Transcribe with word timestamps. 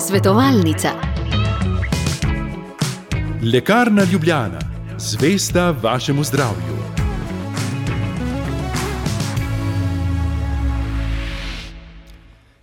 Svetovalnica. 0.00 0.88
Lekarna 3.52 4.04
Ljubljana, 4.12 4.58
zvesta 4.98 5.70
vašemu 5.70 6.24
zdravju. 6.24 6.76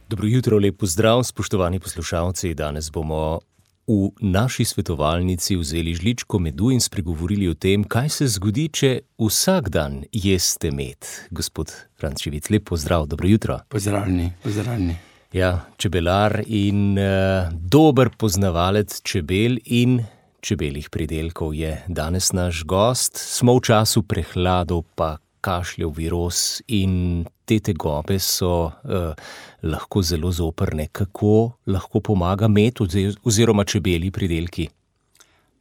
Dobro 0.10 0.28
jutro, 0.28 0.58
lepo 0.58 0.86
zdrav, 0.86 1.24
spoštovani 1.24 1.80
poslušalci. 1.80 2.54
Danes 2.54 2.92
bomo 2.92 3.40
v 3.88 4.12
naši 4.22 4.66
svetovalnici 4.66 5.56
vzeli 5.56 5.94
žličko 5.94 6.40
medu 6.40 6.72
in 6.72 6.82
spregovorili 6.82 7.48
o 7.50 7.54
tem, 7.54 7.84
kaj 7.84 8.10
se 8.10 8.28
zgodi, 8.28 8.68
če 8.70 9.00
vsak 9.18 9.70
dan 9.70 10.04
jeste 10.12 10.72
med. 10.72 11.06
Gospod 11.32 11.74
Frančevic, 12.00 12.50
lepo 12.50 12.78
zdrav, 12.78 13.06
dobro 13.06 13.28
jutro. 13.28 13.60
Pozdravljeni, 13.70 14.34
pozdravljeni. 14.44 15.09
Ja, 15.30 15.60
čebelar 15.78 16.40
in 16.50 16.98
uh, 16.98 17.52
dober 17.54 18.10
poznavalec 18.18 18.96
čebel 19.06 19.60
in 19.66 20.00
čebeljih 20.42 20.88
pridelkov 20.90 21.54
je 21.54 21.76
danes 21.86 22.32
naš 22.34 22.64
gost. 22.66 23.14
Smo 23.14 23.54
v 23.60 23.62
času 23.62 24.02
prehladov, 24.10 24.88
pa 24.98 25.20
kašljev, 25.46 25.92
virus 25.94 26.64
in 26.74 27.28
te 27.46 27.60
tegobe 27.62 28.18
so 28.18 28.72
uh, 28.74 29.14
lahko 29.62 30.02
zelo 30.02 30.32
zoprne. 30.34 30.88
Kako 30.90 31.52
lahko 31.70 32.02
pomaga 32.02 32.50
med 32.50 32.82
oziroma 33.22 33.68
čebeli 33.70 34.10
pridelki? 34.10 34.66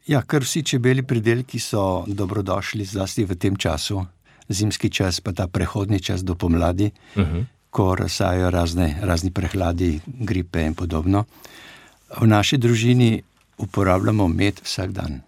Ja, 0.09 0.23
kar 0.25 0.49
vsi 0.49 0.65
čebeli 0.65 1.05
pridelki 1.05 1.61
so 1.61 2.07
dobrodošli, 2.09 2.89
zlasti 2.89 3.29
v 3.29 3.37
tem 3.37 3.61
času, 3.61 4.01
zimski 4.49 4.89
čas, 4.89 5.21
pa 5.21 5.37
ta 5.37 5.45
prehodni 5.45 6.01
čas 6.01 6.25
do 6.25 6.35
pomladi, 6.35 6.89
uh 7.17 7.23
-huh. 7.23 7.45
Ko 7.79 7.95
razsajajo 7.95 8.51
razne, 8.51 8.97
razni 9.07 9.31
prehladi, 9.31 10.01
gripe 10.07 10.65
in 10.67 10.75
podobno. 10.75 11.25
V 12.21 12.27
naši 12.27 12.57
družini 12.59 13.21
uporabljamo 13.63 14.27
med 14.29 14.59
vsak 14.65 14.91
dan. 14.97 15.21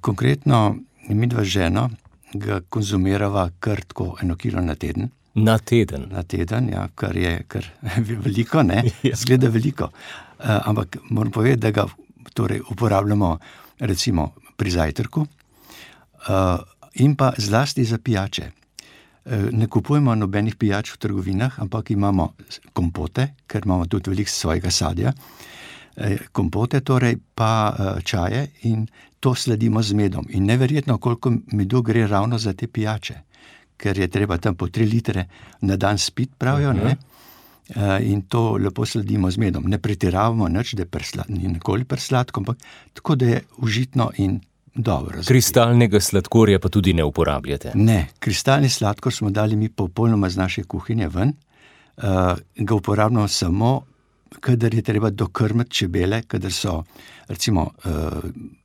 Konkretno, 0.00 0.76
mi 1.08 1.26
dva 1.26 1.44
žena 1.44 1.86
ga 2.34 2.60
konzumirava 2.68 3.46
kar 3.60 3.80
tako 3.80 4.10
eno 4.22 4.36
kilo 4.36 4.60
na 4.60 4.74
teden. 4.74 5.08
Na 5.34 5.56
teden. 5.58 6.04
Na 6.12 6.22
teden, 6.22 6.68
ja, 6.74 6.84
kar 6.94 7.16
je 7.16 7.32
kar 7.48 7.64
veliko, 8.26 8.62
ne, 8.62 8.82
ja. 9.08 9.16
zgleda 9.16 9.48
veliko. 9.48 9.88
Uh, 9.88 10.68
ampak 10.68 10.98
moram 11.10 11.32
povedati, 11.32 11.60
da 11.60 11.70
ga 11.70 11.86
torej, 12.34 12.60
uporabljamo 12.70 13.38
recimo 13.78 14.34
pri 14.56 14.70
zajtrku 14.70 15.20
uh, 15.20 16.60
in 16.94 17.16
pa 17.16 17.32
zlasti 17.38 17.84
za 17.84 17.98
pijače. 17.98 18.50
Uh, 19.26 19.50
ne 19.50 19.66
kupujemo 19.66 20.14
nobenih 20.14 20.56
pijač 20.56 20.92
v 20.94 20.98
trgovinah, 21.02 21.60
ampak 21.60 21.90
imamo 21.90 22.32
kompote, 22.72 23.34
ker 23.46 23.66
imamo 23.66 23.86
tudi 23.86 24.10
veliko 24.10 24.30
svojega 24.30 24.70
sadja. 24.70 25.12
Kompote, 26.32 26.82
torej 26.84 27.16
pa 27.34 27.72
čaje, 28.04 28.42
in 28.68 28.82
to 29.18 29.32
sledimo 29.34 29.80
z 29.82 29.96
medom. 29.96 30.26
In 30.28 30.44
neverjetno, 30.44 30.98
koliko 30.98 31.32
medu 31.56 31.80
gre 31.82 32.04
ravno 32.06 32.38
za 32.38 32.52
te 32.52 32.68
pijače 32.68 33.14
ker 33.76 33.98
je 33.98 34.08
treba 34.08 34.38
tam 34.40 34.56
po 34.56 34.68
tri 34.68 34.88
litre 34.88 35.28
na 35.60 35.76
dan 35.76 35.98
spiti, 35.98 36.34
pravijo. 36.38 36.70
Uh 36.70 36.76
-huh. 36.76 36.96
uh, 37.76 38.10
in 38.10 38.22
to 38.22 38.56
lepo 38.56 38.86
sledimo 38.86 39.30
z 39.30 39.36
medom. 39.36 39.64
Ne 39.66 39.78
pretiravamo, 39.78 40.48
nič, 40.48 40.74
da 40.74 40.82
je 40.82 40.86
presladko, 40.86 41.32
ni 41.32 41.48
nikoli 41.48 41.84
presladko, 41.84 42.40
ampak 42.40 42.56
tako 42.92 43.14
da 43.14 43.26
je 43.26 43.42
užitno 43.58 44.10
in 44.16 44.40
dobro. 44.76 45.22
Kristalnega 45.26 46.00
sladkorja 46.00 46.60
pa 46.60 46.68
tudi 46.68 46.92
ne 46.92 47.04
uporabljate? 47.04 47.72
Ne, 47.74 48.06
kristalni 48.18 48.68
sladkor 48.68 49.12
smo 49.12 49.30
dali 49.30 49.56
mi 49.56 49.68
popolnoma 49.68 50.30
z 50.30 50.36
naše 50.36 50.64
kuhinje 50.64 51.08
ven. 51.08 51.32
Uh, 51.96 52.04
ga 52.56 52.74
uporabljamo 52.74 53.28
samo 53.28 53.82
kadar 54.40 54.74
je 54.74 54.82
treba 54.82 55.10
dokrmiti 55.10 55.70
čebele, 55.70 56.22
kadar 56.22 56.52
so 56.52 56.82
recimo 57.28 57.70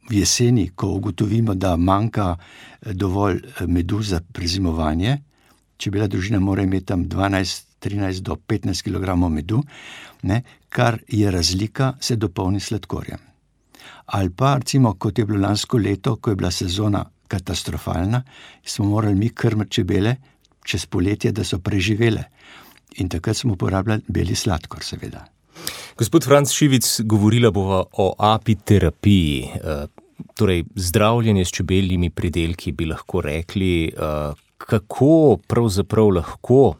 v 0.09 0.13
jeseni, 0.17 0.69
ko 0.75 0.87
ugotovimo, 0.87 1.55
da 1.55 1.75
manjka 1.75 2.35
eh, 2.35 2.93
dovolj 2.93 3.41
medu 3.67 4.01
za 4.01 4.21
prezimovanje, 4.33 5.17
čebela 5.77 6.07
družina 6.07 6.39
mora 6.39 6.63
imeti 6.63 6.85
tam 6.85 7.05
12, 7.05 7.65
13 7.81 8.19
do 8.19 8.35
15 8.35 8.83
kg 8.83 9.15
medu, 9.29 9.63
ne, 10.21 10.41
kar 10.69 10.99
je 11.07 11.31
razlika, 11.31 11.93
se 11.99 12.15
dopolni 12.15 12.59
sladkorjem. 12.59 13.30
Ali 14.11 14.29
pa, 14.29 14.55
recimo, 14.59 14.93
kot 14.99 15.19
je 15.19 15.25
bilo 15.25 15.39
lansko 15.39 15.77
leto, 15.77 16.15
ko 16.15 16.29
je 16.29 16.35
bila 16.35 16.51
sezona 16.51 17.05
katastrofalna, 17.27 18.23
smo 18.63 18.85
morali 18.85 19.15
mi 19.15 19.29
krmiti 19.29 19.71
čebele 19.71 20.15
čez 20.65 20.85
poletje, 20.85 21.31
da 21.31 21.43
so 21.43 21.59
preživele. 21.59 22.23
In 22.99 23.09
takrat 23.09 23.37
smo 23.37 23.53
uporabljali 23.53 24.03
beli 24.07 24.35
sladkor, 24.35 24.83
seveda. 24.83 25.23
Gospod 25.97 26.25
Franc 26.25 26.51
Šivic, 26.51 26.99
govorila 27.07 27.51
bova 27.51 27.83
o 27.97 28.13
apiterapiji, 28.19 29.43
eh, 29.43 29.85
torej 30.35 30.63
zdravljenje 30.75 31.45
s 31.45 31.51
čebeljimi 31.51 32.09
pridelki, 32.09 32.71
bi 32.71 32.85
lahko 32.85 33.21
rekli, 33.21 33.87
eh, 33.87 34.33
kako 34.57 35.37
pravzaprav 35.47 36.09
lahko 36.09 36.75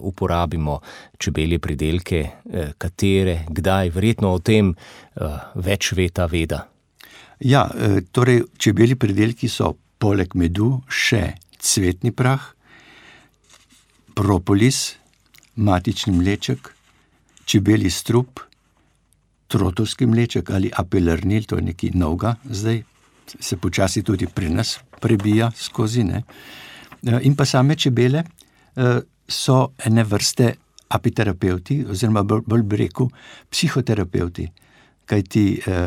uporabimo 0.00 0.78
čebelje 1.18 1.58
pridelke, 1.58 2.20
katere, 2.78 3.44
kdaj, 3.50 3.90
verjetno 3.90 4.32
o 4.36 4.38
tem 4.38 4.74
več 5.54 5.92
ve 5.98 6.08
ta 6.14 6.28
veda. 6.30 6.62
Ja, 7.40 7.66
torej, 8.12 8.44
čebelji 8.58 8.94
pridelki 8.98 9.50
so 9.50 9.74
poleg 9.98 10.34
medu 10.38 10.78
še 10.86 11.34
cvetni 11.58 12.14
prah, 12.14 12.42
propolis, 14.14 14.96
matični 15.58 16.14
mleček 16.14 16.72
čebeli 17.48 17.90
strup, 17.90 18.40
trotovski 19.48 20.06
mleček 20.06 20.50
ali 20.50 20.70
apelarnil, 20.74 21.46
to 21.48 21.56
je 21.56 21.64
nekaj 21.70 21.94
novega, 21.96 22.34
zdaj 22.44 22.82
se 23.40 23.56
počasi 23.56 24.02
tudi 24.04 24.26
pri 24.26 24.50
nas 24.52 24.76
prebija 25.00 25.50
skozi. 25.56 26.04
Ne? 26.04 26.22
In 27.24 27.36
pa 27.36 27.46
same 27.48 27.76
čebele 27.76 28.24
so 29.28 29.72
ene 29.84 30.04
vrste 30.04 30.54
apiterapeuti, 30.88 31.82
oziroma 31.90 32.22
bolj 32.22 32.62
bi 32.62 32.76
rekel 32.76 33.10
psihoterapeuti. 33.50 34.48
Kaj 35.08 35.22
ti 35.22 35.44
e, 35.56 35.78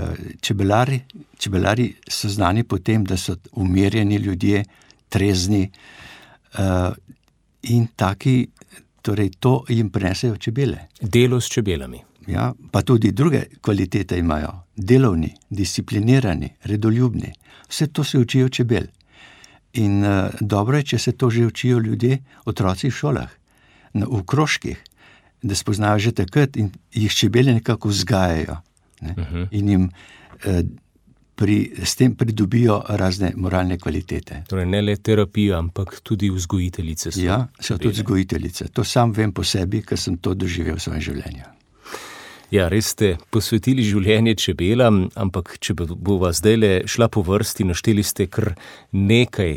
čebelari, 0.41 0.99
čebelari 1.37 1.87
so 2.09 2.29
znani 2.29 2.63
po 2.63 2.77
tem, 2.77 3.03
da 3.05 3.17
so 3.17 3.35
umirjeni 3.51 4.15
ljudje, 4.15 4.63
trezni 5.09 5.69
in 7.63 7.87
taki 7.95 8.35
Torej, 9.01 9.29
to 9.39 9.63
jim 9.69 9.89
prenesejo 9.89 10.37
čebele. 10.37 10.87
Delo 11.01 11.41
s 11.41 11.49
čebelami. 11.49 11.99
Ja, 12.27 12.53
pa 12.71 12.81
tudi 12.81 13.11
druge 13.11 13.43
kvalitete 13.61 14.17
imajo, 14.17 14.51
delovni, 14.75 15.33
disciplinirani, 15.49 16.49
redoljubni. 16.63 17.33
Vse 17.69 17.87
to 17.87 18.03
se 18.03 18.19
učijo 18.19 18.49
čebel. 18.49 18.83
In 19.73 20.03
uh, 20.03 20.29
dobro 20.41 20.77
je, 20.77 20.83
če 20.83 20.97
se 20.99 21.11
to 21.11 21.29
že 21.29 21.45
učijo 21.45 21.79
ljudje, 21.79 22.19
otroci 22.45 22.89
v 22.89 22.95
šolah, 22.95 23.29
na, 23.93 24.05
v 24.05 24.23
krožkih, 24.27 24.77
da 25.41 25.55
spoznajo 25.55 25.99
že 25.99 26.11
takrat 26.11 26.57
in 26.57 26.71
jih 26.93 27.13
čebele 27.13 27.53
nekako 27.53 27.89
vzgajajo 27.89 28.57
ne? 29.01 29.15
uh 29.17 29.23
-huh. 29.25 29.47
in 29.51 29.69
jim 29.69 29.83
uh, 30.45 30.61
pri, 31.35 31.71
s 31.83 31.95
tem 31.95 32.15
pridobijo 32.15 32.83
razne 32.89 33.31
moralne 33.35 33.77
kvalitete. 33.77 34.43
Torej, 34.47 34.65
ne 34.65 34.81
le 34.81 34.95
terapija, 34.95 35.57
ampak 35.57 35.99
tudi 36.03 36.29
vzgojiteljice. 36.29 37.11
So 37.11 37.21
ja, 37.21 37.47
so 37.59 37.77
tudi 37.77 37.93
vzgojiteljice. 37.93 38.67
To 38.67 38.83
sam 38.83 39.11
vem 39.11 39.31
po 39.31 39.43
sebi, 39.43 39.81
ker 39.81 39.97
sem 39.97 40.17
to 40.17 40.33
doživel 40.33 40.75
v 40.75 40.79
svojem 40.79 41.01
življenju. 41.01 41.60
Ja, 42.51 42.67
res 42.71 42.91
ste 42.91 43.15
posvetili 43.31 43.83
življenje 43.87 44.35
čebelam, 44.35 45.05
ampak 45.15 45.55
če 45.63 45.75
bova 45.79 46.33
zdaj 46.35 46.57
le 46.59 46.71
šla 46.85 47.07
po 47.11 47.23
vrsti, 47.23 47.67
našteli 47.69 48.03
ste 48.03 48.27
kar 48.27 48.53
nekaj 48.91 49.55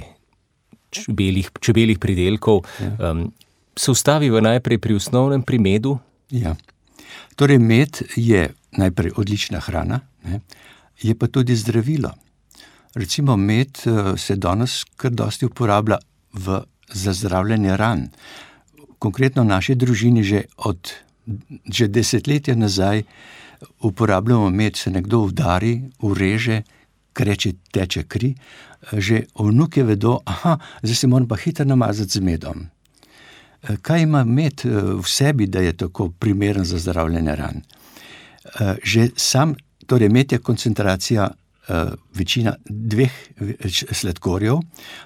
čebelih, 0.95 1.51
čebelih 1.59 1.99
pridelkov. 1.99 2.63
Ja. 2.79 3.11
Um, 3.11 3.27
se 3.75 3.91
ustaviva 3.91 4.39
najprej 4.39 4.79
pri 4.79 4.95
osnovnem 5.01 5.43
primedu? 5.43 5.97
Ja. 6.31 6.55
Torej, 7.35 7.59
med 7.59 8.05
je 8.15 8.47
najprej 8.79 9.17
odlična 9.19 9.59
hrana. 9.59 10.05
Ne? 10.25 10.39
je 11.03 11.15
pa 11.19 11.27
tudi 11.27 11.57
zdravilo. 11.57 12.11
Recimo 12.95 13.37
med 13.37 13.69
eh, 13.87 14.17
se 14.19 14.37
danes 14.37 14.85
kar 14.97 15.11
dosti 15.11 15.47
uporablja 15.47 15.99
v, 16.33 16.61
za 16.93 17.13
zdravljenje 17.13 17.77
ran. 17.77 18.09
Konkretno 18.99 19.43
v 19.43 19.47
naši 19.47 19.75
družini 19.75 20.23
že 20.23 20.45
od 20.57 20.93
že 21.73 21.89
desetletja 21.89 22.55
nazaj 22.55 23.03
uporabljamo 23.81 24.51
med, 24.51 24.77
se 24.77 24.91
nekdo 24.91 25.19
udari, 25.19 25.83
ureže, 25.99 26.63
kreče 27.13 27.53
teče 27.73 28.03
kri, 28.03 28.35
že 28.93 29.23
vnuke 29.39 29.83
vedo, 29.83 30.19
da 30.83 30.95
se 30.95 31.07
moram 31.07 31.29
pa 31.29 31.37
hitro 31.37 31.65
namazati 31.65 32.11
z 32.11 32.21
medom. 32.21 32.67
Eh, 33.63 33.77
kaj 33.83 34.03
ima 34.03 34.25
med 34.25 34.65
eh, 34.65 34.81
v 35.01 35.07
sebi, 35.07 35.47
da 35.47 35.61
je 35.61 35.77
tako 35.77 36.09
primeren 36.09 36.65
za 36.65 36.79
zdravljenje 36.79 37.37
ran? 37.37 37.63
Že 38.83 39.09
sam 39.17 39.55
Torej, 39.87 40.09
med 40.09 40.33
je 40.33 40.39
koncentracija 40.39 41.29
večina 42.15 42.55
dveh 42.65 43.13
sladkorjev, 43.93 44.61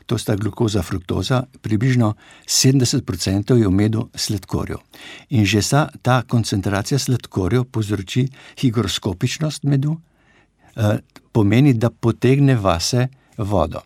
to 0.06 0.18
sta 0.18 0.36
glukoza, 0.36 0.82
fruktoza, 0.82 1.44
približno 1.62 2.14
70% 2.46 3.54
je 3.54 3.68
v 3.68 3.70
medu 3.70 4.08
sladkorjev. 4.14 4.78
In 5.30 5.46
že 5.46 5.62
sa, 5.62 5.88
ta 6.02 6.22
koncentracija 6.22 6.98
sladkorjev 6.98 7.64
povzroči 7.64 8.26
higroskopičnost 8.58 9.62
medu, 9.62 9.98
pomeni, 11.32 11.74
da 11.74 11.90
potegne 11.90 12.56
vase 12.56 13.08
vodo. 13.38 13.82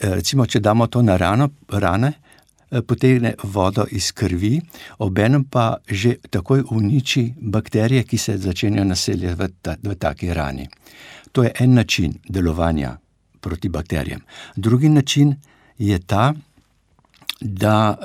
Recimo, 0.00 0.46
če 0.46 0.60
damo 0.60 0.86
to 0.86 1.02
na 1.02 1.16
rano, 1.16 1.48
rane, 1.68 2.12
potegne 2.82 3.34
vodo 3.42 3.86
iz 3.90 4.10
krvi, 4.12 4.58
obenem 4.98 5.44
pa 5.44 5.76
že 5.86 6.16
takoj 6.30 6.64
uniči 6.70 7.34
bakterije, 7.40 8.02
ki 8.04 8.18
se 8.18 8.38
začenjajo 8.38 8.84
naseljati 8.84 9.38
v, 9.38 9.48
ta, 9.62 9.76
v 9.82 9.94
taki 9.94 10.32
rani. 10.34 10.66
To 11.34 11.42
je 11.42 11.50
en 11.58 11.74
način 11.74 12.14
delovanja 12.28 12.96
proti 13.40 13.68
bakterijam. 13.68 14.20
Drugi 14.56 14.88
način 14.88 15.34
je 15.78 15.98
ta, 15.98 16.32
da 17.40 17.98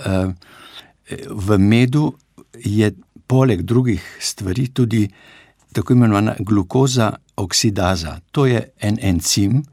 v 1.30 1.58
medu 1.58 2.14
je 2.54 2.92
poleg 3.28 3.62
drugih 3.62 4.18
stvari 4.20 4.68
tudi 4.68 5.10
tako 5.74 5.94
imenovana 5.94 6.36
glukoza 6.40 7.14
oksidaza. 7.38 8.20
To 8.32 8.46
je 8.46 8.64
en 8.82 8.98
encim, 9.02 9.64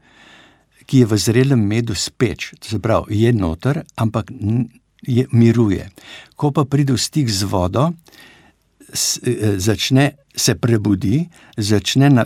ki 0.85 0.99
je 1.03 1.05
v 1.05 1.17
zrelem 1.17 1.65
medu 1.67 1.95
speč, 1.95 2.53
to 2.59 2.69
se 2.69 2.79
pravi, 2.79 3.21
je 3.21 3.33
noter, 3.33 3.81
ampak 3.95 4.31
je, 5.01 5.25
miruje. 5.31 5.89
Ko 6.35 6.51
pa 6.51 6.63
pride 6.65 6.93
v 6.93 7.01
stik 7.01 7.29
z 7.29 7.43
vodo, 7.43 7.89
začne 9.57 10.11
se 10.35 10.55
prebudi, 10.55 11.27
začne 11.57 12.09
na, 12.09 12.25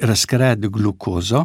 razkrajati 0.00 0.68
glukozo, 0.68 1.44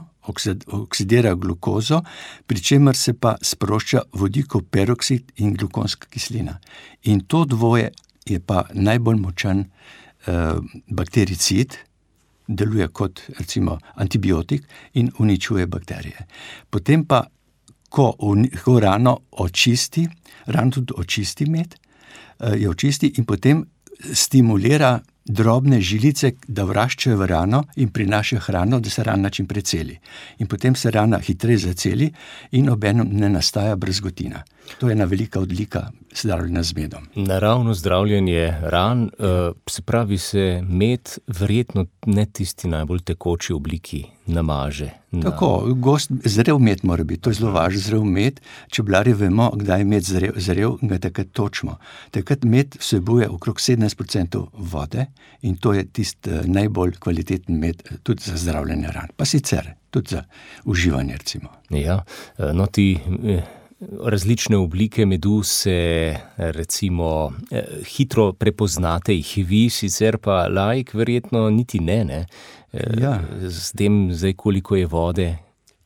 oksidira 0.68 1.34
glukozo, 1.36 2.02
pri 2.46 2.62
čemer 2.62 2.96
se 2.96 3.14
pa 3.14 3.36
sprošča 3.42 4.02
vodikov 4.14 4.62
peroksid 4.72 5.32
in 5.38 5.54
glukonska 5.54 6.08
kislina. 6.10 6.60
In 7.04 7.20
to 7.28 7.46
dvoje 7.46 7.92
je 8.26 8.40
pa 8.40 8.64
najbolj 8.74 9.18
močan 9.18 9.64
baktericid, 10.88 11.78
deluje 12.48 12.88
kot 12.88 13.22
recimo 13.40 13.78
antibiotik 13.96 14.64
in 14.94 15.12
uničuje 15.20 15.68
bakterije. 15.68 16.26
Potem 16.70 17.06
pa, 17.06 17.24
ko, 17.90 18.14
ko 18.64 18.80
rano 18.80 19.18
očisti, 19.32 20.08
rano 20.46 20.72
tudi 20.72 20.94
očisti 20.98 21.46
med, 21.46 21.76
jo 22.58 22.72
očisti 22.72 23.14
in 23.18 23.26
potem 23.26 23.66
stimulira 24.14 25.00
drobne 25.30 25.82
žilice, 25.82 26.32
da 26.48 26.64
vraščajo 26.66 27.18
v 27.18 27.26
rano 27.30 27.64
in 27.78 27.92
prinašajo 27.94 28.42
hrano, 28.48 28.80
da 28.80 28.90
se 28.90 29.04
rana 29.04 29.30
čim 29.30 29.48
prej 29.48 29.62
celi. 29.62 29.98
In 30.40 30.48
potem 30.48 30.76
se 30.76 30.92
rana 30.92 31.20
hitreje 31.20 31.68
zaceli 31.68 32.10
in 32.52 32.70
obenem 32.70 33.10
ne 33.12 33.30
nastaja 33.30 33.76
brazgotina. 33.76 34.44
To 34.80 34.90
je 34.90 34.94
ena 34.94 35.06
velika 35.06 35.40
odlika 35.40 35.90
zdravljenja 36.16 36.64
z 36.64 36.76
medom. 36.76 37.08
Naravno 37.16 37.74
zdravljenje 37.74 38.54
ran, 38.62 39.10
se 39.70 39.82
pravi, 39.82 40.18
se 40.18 40.62
med 40.68 41.10
verjetno 41.28 41.86
ne 42.06 42.26
tisti 42.26 42.68
najbolj 42.68 43.00
tekoči 43.00 43.54
obliki 43.54 44.06
namaže. 44.30 44.90
Tako, 45.24 45.74
gost, 45.76 46.12
zrel 46.26 46.60
med 46.62 46.84
mora 46.84 47.04
biti, 47.04 47.22
to 47.22 47.34
je 47.34 47.40
zelo 47.40 47.52
važno, 47.52 47.82
zrel 47.82 48.04
med. 48.06 48.40
Čebelarji 48.70 49.14
vemo, 49.18 49.50
kdaj 49.58 49.82
je 49.82 49.88
med 49.90 50.06
zrel, 50.06 50.38
zrel 50.38 50.78
ga 50.82 51.00
takrat 51.02 51.32
točimo. 51.34 51.78
Takrat 52.14 52.46
med 52.46 52.78
vsebuje 52.80 53.30
okrog 53.30 53.62
sedemnajst 53.62 53.98
procentov 53.98 54.50
vode 54.54 55.08
in 55.42 55.58
to 55.58 55.74
je 55.74 55.86
tisti 55.86 56.44
najbolj 56.46 57.00
kvaliteten 57.02 57.60
med 57.60 57.82
tudi 58.04 58.30
za 58.30 58.38
zdravljenje 58.38 58.92
ran. 58.96 59.14
Pa 59.18 59.26
sicer 59.26 59.74
tudi 59.90 60.16
za 60.16 60.24
uživanje, 60.66 61.18
recimo. 61.18 61.50
Ja, 61.70 62.04
no, 62.54 62.66
ti 62.66 62.92
različne 63.80 64.58
oblike 64.58 65.06
medu 65.06 65.44
se 65.44 66.16
recimo 66.38 67.32
hitro 67.86 68.34
prepoznate, 68.34 69.14
jih 69.16 69.46
vi, 69.48 69.70
sicer 69.70 70.18
pa 70.18 70.48
laik 70.48 70.94
verjetno 70.94 71.50
niti 71.50 71.80
ne, 71.80 72.04
ne? 72.04 72.26
Ja. 73.02 73.20
S 73.50 73.72
tem 73.72 74.10
zdaj, 74.14 74.34
koliko 74.34 74.76
je 74.76 74.86
vode. 74.86 75.30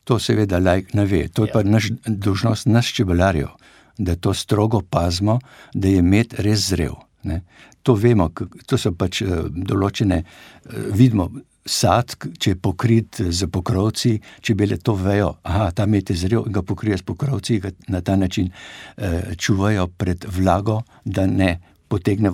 To 0.04 0.18
seveda 0.18 0.58
laik 0.58 0.94
ne 0.94 1.06
ve, 1.06 1.28
to 1.28 1.46
je 1.46 1.52
pa 1.52 1.62
naš, 1.62 1.88
dolžnost 2.06 2.66
nas 2.66 2.90
čebelarjev, 2.92 3.48
da 3.98 4.16
to 4.16 4.34
strogo 4.34 4.82
pazimo, 4.90 5.38
da 5.74 5.88
je 5.88 6.02
med 6.02 6.34
res 6.38 6.68
zrel, 6.68 6.98
ne. 7.22 7.40
To 7.82 7.94
vemo, 7.94 8.30
to 8.66 8.78
so 8.80 8.92
pač 8.96 9.22
določene, 9.48 10.22
vidimo 10.92 11.30
sad, 11.64 12.16
če 12.38 12.50
je 12.50 12.56
pokrit 12.60 13.20
s 13.20 13.46
pokrovci, 13.52 14.18
čebele 14.44 14.76
to 14.76 14.94
vejo, 14.94 15.34
ta 15.74 15.86
med 15.86 16.10
je 16.10 16.16
zrel, 16.16 16.44
in 16.46 16.52
ga 16.52 16.62
pokrijejo 16.62 16.98
s 16.98 17.06
pokrovci, 17.08 17.58
ga 17.60 17.70
na 17.88 18.00
ta 18.00 18.16
način 18.16 18.50
čuvajo 19.36 19.86
pred 19.88 20.26
vlago, 20.28 20.82
da 21.04 21.26
ne 21.26 21.56
potegne 21.88 22.30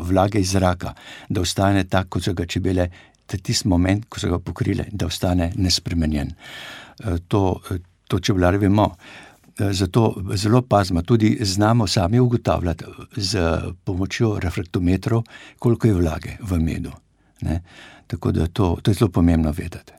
vlage 0.00 0.40
iz 0.40 0.52
zraka, 0.52 0.94
da 1.28 1.40
ostane 1.40 1.84
tak, 1.84 2.08
kot 2.08 2.22
so 2.22 2.34
ga 2.34 2.46
čebele 2.46 2.88
tisti 3.28 3.68
moment, 3.68 4.06
ko 4.08 4.20
so 4.20 4.30
ga 4.30 4.38
pokrile, 4.38 4.86
da 4.92 5.06
ostane 5.06 5.52
nespremenjen. 5.56 6.32
To, 7.28 7.60
to 8.08 8.20
čebelarji 8.20 8.66
vemo. 8.66 8.92
Zato 9.58 10.14
zelo 10.38 10.62
pazimo, 10.62 11.02
tudi 11.02 11.38
znamo 11.40 11.86
sami 11.86 12.20
ugotavljati 12.20 12.84
s 13.16 13.34
pomočjo 13.84 14.38
refraktometrov, 14.38 15.24
koliko 15.58 15.86
je 15.88 15.94
vlage 15.94 16.36
v 16.40 16.60
medu, 16.62 16.92
ne. 17.42 17.62
Tako 18.08 18.32
da 18.32 18.46
to, 18.46 18.76
to 18.82 18.90
je 18.90 18.94
zelo 18.94 19.10
pomembno 19.12 19.52
vedeti. 19.52 19.92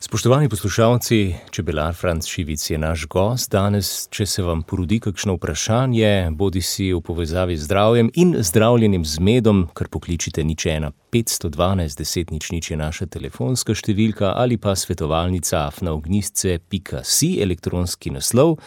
Spoštovani 0.00 0.48
poslušalci, 0.48 1.34
čebelar 1.50 1.94
Franc 1.94 2.26
Šivic 2.26 2.70
je 2.70 2.78
naš 2.78 3.06
gost 3.10 3.50
danes, 3.50 3.88
če 4.12 4.26
se 4.26 4.42
vam 4.44 4.60
porodi 4.62 5.00
kakšno 5.02 5.34
vprašanje, 5.34 6.30
bodisi 6.36 6.92
v 6.92 7.00
povezavi 7.02 7.56
z 7.56 7.64
zdravjem 7.64 8.10
in 8.14 8.36
zdravljenjem 8.38 9.04
z 9.04 9.24
medom, 9.24 9.64
kar 9.74 9.88
pokličite 9.88 10.44
nič 10.44 10.66
ena 10.70 10.92
petsto 11.10 11.48
dvanajst 11.50 11.98
deset 11.98 12.30
nič 12.30 12.50
nič 12.52 12.70
je 12.70 12.78
naša 12.78 13.08
telefonska 13.10 13.74
številka 13.74 14.30
ali 14.36 14.60
pa 14.62 14.76
svetovalnica 14.76 15.64
afna 15.64 15.96
ognjišce 15.96 16.58
pika 16.68 17.02
si, 17.02 17.40
elektronski 17.42 18.12
naslov. 18.14 18.60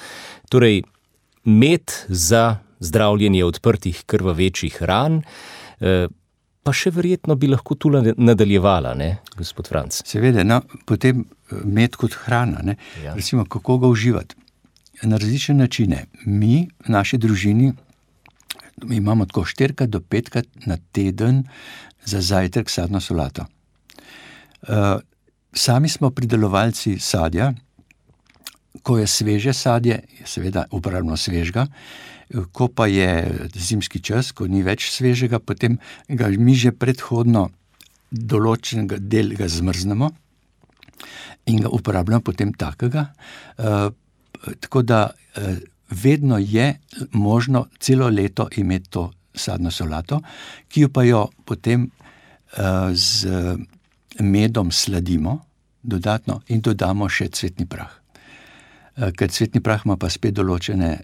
Torej, 0.51 0.81
med 1.45 1.93
za 2.09 2.57
zdravljenje 2.83 3.45
odprtih 3.45 4.03
krvavečih 4.09 4.81
ran, 4.83 5.21
pa 6.63 6.73
še 6.75 6.91
verjetno 6.93 7.35
bi 7.39 7.49
lahko 7.49 7.75
tule 7.79 8.13
nadaljevala, 8.17 8.93
ne, 8.97 9.09
gospod 9.37 9.69
Franc? 9.71 10.01
Seveda, 10.05 10.43
no, 10.43 10.61
potem 10.85 11.23
med 11.63 11.95
kot 11.99 12.17
hrana, 12.25 12.63
ne. 12.63 12.75
Ja. 13.03 13.15
Recimo, 13.17 13.45
kako 13.45 13.79
ga 13.83 13.91
uživati. 13.91 14.35
Na 15.03 15.17
različne 15.17 15.55
načine. 15.55 16.05
Mi 16.25 16.67
v 16.85 16.91
naši 16.91 17.17
družini 17.17 17.71
imamo 18.91 19.25
tako 19.25 19.45
štirikrat 19.47 19.89
do 19.89 20.01
petkrat 20.01 20.47
na 20.67 20.77
teden 20.91 21.45
za 22.05 22.21
zajtrk 22.21 22.69
sadno 22.69 22.99
solato. 22.99 23.45
sami 25.53 25.89
smo 25.89 26.09
pridelovalci 26.11 26.99
sadja, 26.99 27.53
ko 28.83 28.97
je 28.97 29.07
sveže 29.07 29.53
sadje, 29.53 30.03
seveda 30.25 30.65
uporabljamo 30.71 31.17
svežega, 31.17 31.67
ko 32.51 32.67
pa 32.67 32.87
je 32.87 33.09
zimski 33.55 34.01
čas, 34.01 34.31
ko 34.31 34.47
ni 34.47 34.61
več 34.63 34.89
svežega, 34.93 35.39
potem 35.39 35.79
ga 36.07 36.29
mi 36.29 36.53
že 36.53 36.71
predhodno 36.71 37.49
določen 38.09 38.87
del 38.87 39.35
ga 39.37 39.47
zmrznemo 39.49 40.09
in 41.49 41.61
ga 41.65 41.69
uporabljamo 41.69 42.21
potem 42.21 42.53
takega. 42.53 43.13
tako 44.59 44.81
da, 44.81 45.11
vedno 45.89 46.37
je 46.37 46.79
možno 47.11 47.67
celo 47.79 48.09
leto 48.09 48.49
imeti 48.57 48.89
to 48.89 49.11
sadno 49.33 49.71
solato, 49.71 50.21
ki 50.69 50.81
jo 50.81 50.89
pa 50.89 51.03
jo 51.03 51.29
potem 51.45 51.89
z 52.93 53.29
medom 54.19 54.71
sladimo 54.71 55.45
dodatno 55.81 56.41
in 56.47 56.61
dodamo 56.61 57.09
še 57.09 57.29
cvetni 57.29 57.65
prah. 57.65 57.91
ker 59.15 59.29
cvetni 59.31 59.61
prah 59.61 59.81
ima 59.85 59.95
pa 59.97 60.09
spet 60.09 60.33
določene 60.33 60.99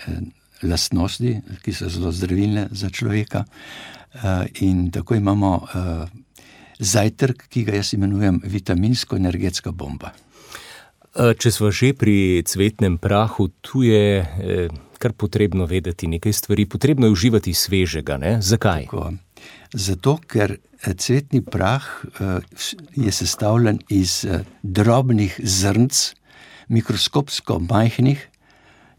lastnosti, 0.66 1.40
ki 1.64 1.74
so 1.74 1.90
zelo 1.90 2.12
zdravilne 2.12 2.68
za 2.72 2.90
človeka. 2.90 3.46
in 4.62 4.92
tako 4.92 5.16
imamo 5.16 5.68
zajtrk, 6.80 7.48
ki 7.50 7.64
ga 7.64 7.76
jaz 7.76 7.94
imenujem 7.94 8.42
vitaminsko-energetska 8.44 9.72
bomba. 9.72 10.14
če 11.16 11.52
sva 11.52 11.72
že 11.72 11.94
pri 11.94 12.44
cvetnem 12.44 12.98
prahu, 12.98 13.48
tu 13.62 13.84
je 13.84 14.24
kar 14.98 15.14
potrebno 15.14 15.66
vedeti 15.66 16.08
nekaj 16.08 16.34
stvari, 16.34 16.66
potrebno 16.66 17.08
je 17.08 17.12
uživati 17.12 17.54
svežega, 17.54 18.18
ne, 18.18 18.42
zakaj? 18.42 18.88
Tako. 18.90 19.14
Zato, 19.74 20.18
ker 20.28 20.58
cvetni 20.98 21.42
prah 21.42 21.84
je 22.96 23.12
sestavljen 23.12 23.80
iz 23.90 24.26
drobnih 24.64 25.40
zrnc, 25.44 26.14
mikroskopsko 26.70 27.60
majhnih, 27.70 28.24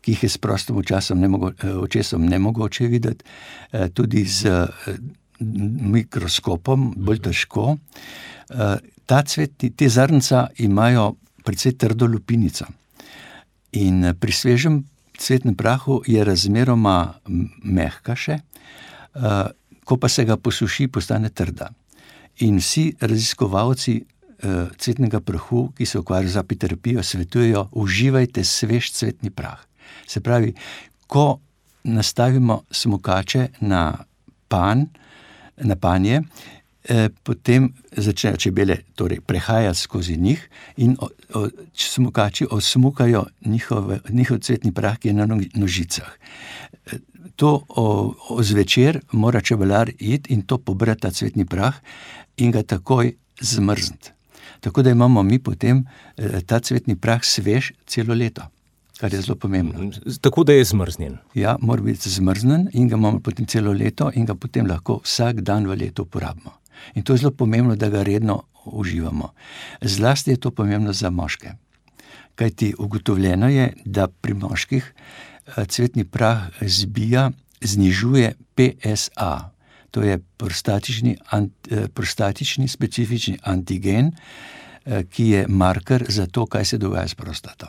ki 0.06 0.14
jih 0.14 0.22
je 0.22 0.28
s 0.30 0.38
prostim 0.38 0.76
očesom 0.78 1.24
očesom 1.82 2.26
nemogoče 2.30 2.86
videti, 2.86 3.24
tudi 3.90 4.22
z 4.24 4.68
mikroskopom 5.40 6.92
bolj 6.96 7.24
težko. 7.26 7.76
ta 9.06 9.22
cvetni, 9.22 9.70
te 9.70 9.88
zrnca 9.88 10.46
imajo 10.62 11.16
precej 11.42 11.74
trdo 11.74 12.06
lupinico. 12.06 12.66
In 13.72 14.14
pri 14.14 14.32
svežem 14.32 14.84
cvetnem 15.18 15.58
prahu 15.58 16.02
je 16.06 16.22
razmeroma 16.24 17.18
mehka 17.66 18.14
še, 18.14 18.38
ko 19.84 19.98
pa 19.98 20.08
se 20.08 20.24
ga 20.24 20.36
posuši, 20.36 20.86
postane 20.86 21.34
trda. 21.34 21.72
In 22.46 22.62
vsi 22.62 22.92
raziskovalci 23.00 24.00
cvetnega 24.78 25.20
prahu, 25.20 25.72
ki 25.74 25.86
se 25.86 25.98
ukvarjajo 25.98 26.30
z 26.30 26.36
apiterapijo, 26.36 27.02
svetujejo, 27.02 27.68
uživajte 27.72 28.44
svež 28.44 28.92
cvetni 28.92 29.30
prah. 29.34 29.66
Se 30.06 30.20
pravi, 30.20 30.54
ko 31.06 31.38
nastavimo 31.84 32.62
smukače 32.70 33.48
na 33.60 34.04
pan, 34.48 34.86
na 35.56 35.76
panje, 35.76 36.22
potem 37.22 37.72
začnejo 37.96 38.36
čebele 38.36 38.76
torej, 38.94 39.20
prehajati 39.20 39.78
skozi 39.78 40.16
njih 40.16 40.48
in 40.76 40.96
smukači 41.74 42.46
osmukajo 42.50 43.24
njihove, 43.44 44.00
njihov 44.08 44.38
cvetni 44.38 44.72
prah, 44.72 44.98
ki 44.98 45.08
je 45.08 45.14
na 45.14 45.26
nožicah. 45.54 46.10
To 47.36 47.66
zvečer 48.40 49.00
mora 49.12 49.40
čebelar 49.40 49.90
iti 49.98 50.32
in 50.32 50.42
to 50.42 50.58
pobrati 50.58 51.00
ta 51.00 51.10
cvetni 51.10 51.44
prah 51.44 51.74
in 52.36 52.50
ga 52.50 52.62
takoj 52.62 53.12
zmrzniti. 53.40 54.10
Tako 54.60 54.82
da 54.82 54.90
imamo 54.90 55.22
mi 55.22 55.38
potem 55.38 55.84
ta 56.46 56.60
cvetni 56.60 56.96
prah 56.96 57.24
svež 57.24 57.72
celo 57.86 58.14
leto, 58.14 58.42
kar 59.00 59.14
je 59.14 59.20
zelo 59.20 59.36
pomembno. 59.36 59.90
Tako 60.20 60.44
da 60.44 60.52
je 60.52 60.64
zmrznjen. 60.64 61.18
Ja, 61.34 61.56
mora 61.60 61.82
biti 61.82 62.10
zmrznjen 62.10 62.68
in 62.72 62.88
ga 62.88 62.96
imamo 62.96 63.20
potem 63.20 63.46
celo 63.46 63.72
leto 63.72 64.10
in 64.14 64.24
ga 64.24 64.34
potem 64.34 64.66
lahko 64.66 65.00
vsak 65.04 65.40
dan 65.40 65.66
v 65.66 65.76
letu 65.76 66.02
uporabimo. 66.02 66.52
In 66.94 67.02
to 67.02 67.12
je 67.12 67.18
zelo 67.18 67.30
pomembno, 67.30 67.76
da 67.76 67.88
ga 67.88 68.02
redno 68.02 68.42
uživamo. 68.64 69.32
Zlasti 69.80 70.30
je 70.30 70.36
to 70.36 70.50
pomembno 70.50 70.92
za 70.92 71.10
moške. 71.10 71.52
Kajti 72.34 72.74
ugotovljeno 72.78 73.48
je, 73.48 73.72
da 73.84 74.08
pri 74.08 74.34
moških 74.34 74.94
cvetni 75.68 76.04
prah 76.04 76.48
zbija, 76.60 77.30
znižuje 77.60 78.34
PSA. 78.54 79.50
To 79.90 80.02
je 80.02 80.18
prostatični, 80.36 81.16
prostatični 81.94 82.68
specifični 82.68 83.38
antigen, 83.42 84.12
ki 85.10 85.28
je 85.28 85.46
marker 85.48 86.04
za 86.08 86.26
to, 86.26 86.46
kaj 86.46 86.64
se 86.64 86.78
dogaja 86.78 87.08
s 87.08 87.14
prostato. 87.14 87.66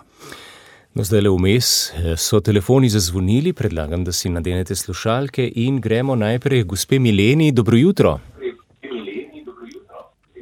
No, 0.94 1.03
zdajle 1.03 1.29
vmes 1.29 1.67
so 2.17 2.39
telefoni 2.41 2.89
zazvonili, 2.89 3.53
predlagam, 3.53 4.03
da 4.03 4.12
si 4.12 4.29
nadenete 4.29 4.75
slušalke 4.75 5.51
in 5.56 5.82
gremo 5.82 6.15
najprej 6.15 6.63
gospe 6.63 7.00
Mileni. 7.00 7.51
Dobro 7.51 7.77
jutro. 7.77 8.20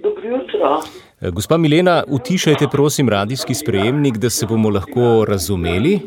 Dobro 0.04 0.30
jutro. 0.30 0.80
Gospa 1.32 1.58
Milena, 1.58 2.04
utišajte 2.08 2.68
prosim 2.72 3.10
radijski 3.10 3.54
sprejemnik, 3.54 4.18
da 4.18 4.30
se 4.30 4.46
bomo 4.46 4.70
lahko 4.70 5.26
razumeli. 5.28 6.00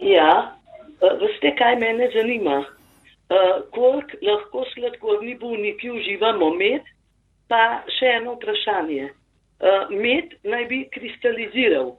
Ja, 0.00 0.56
veste, 1.20 1.54
kaj 1.58 1.76
mene 1.76 2.10
zanima? 2.14 2.64
Koliko 3.74 4.16
lahko 4.22 4.64
sladkorni 4.74 5.34
bolniki 5.40 5.90
uživamo 5.90 6.50
med? 6.54 6.82
Pa 7.48 7.82
še 7.98 8.06
eno 8.20 8.36
vprašanje. 8.36 9.10
Med 9.90 10.34
naj 10.44 10.64
bi 10.68 10.82
kristaliziral. 10.92 11.94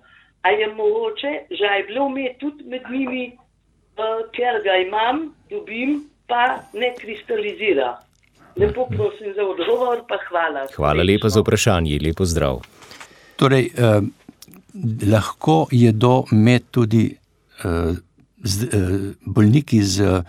A 0.45 0.49
je 0.49 0.67
mogoče 0.73 1.31
žajbljev 1.59 2.09
med 2.09 2.37
tudi 2.39 2.63
med 2.69 2.81
njimi, 2.91 3.31
ker 4.35 4.61
ga 4.63 4.75
imam, 4.85 5.33
dobim, 5.49 6.03
pa 6.27 6.59
ne 6.73 6.93
kristalizira? 6.99 7.97
Lepo 8.57 8.87
prosim 8.89 9.33
za 9.35 9.43
odgovor, 9.45 10.03
pa 10.09 10.17
hvala. 10.29 10.67
Hvala 10.75 11.03
lepa 11.03 11.29
za 11.29 11.41
vprašanje, 11.41 11.99
lepo 12.01 12.25
zdrav. 12.25 12.61
Torej, 13.37 13.69
eh, 13.77 14.01
lahko 15.11 15.67
jedo 15.71 16.23
med 16.31 16.69
tudi 16.71 17.05
eh, 17.09 17.93
z, 18.43 18.63
eh, 18.63 19.13
bolniki 19.25 19.81
z 19.83 20.01
eh, 20.01 20.23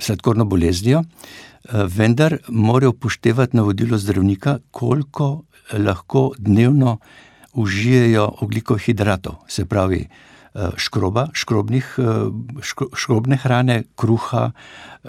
sladkorno 0.00 0.44
boleznijo, 0.44 1.00
eh, 1.00 1.49
vendar 1.68 2.38
morajo 2.48 2.90
upoštevati 2.90 3.56
navodilo 3.56 3.98
zdravnika, 3.98 4.58
koliko 4.70 5.42
lahko 5.72 6.32
dnevno 6.38 6.98
užijejo 7.52 8.34
ogljikov 8.40 8.78
hidratov, 8.78 9.34
se 9.48 9.64
pravi 9.66 10.08
eh, 10.54 10.68
škroba, 10.76 11.28
škrobnih, 11.32 11.94
eh, 11.98 12.02
škro, 12.62 12.86
škrobne 12.94 13.36
hrane, 13.36 13.82
kruha, 13.96 14.50
eh, 15.04 15.08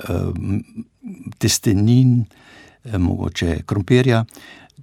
testenin, 1.38 2.26
eh, 2.84 2.98
mogoče 2.98 3.62
krompirja. 3.66 4.26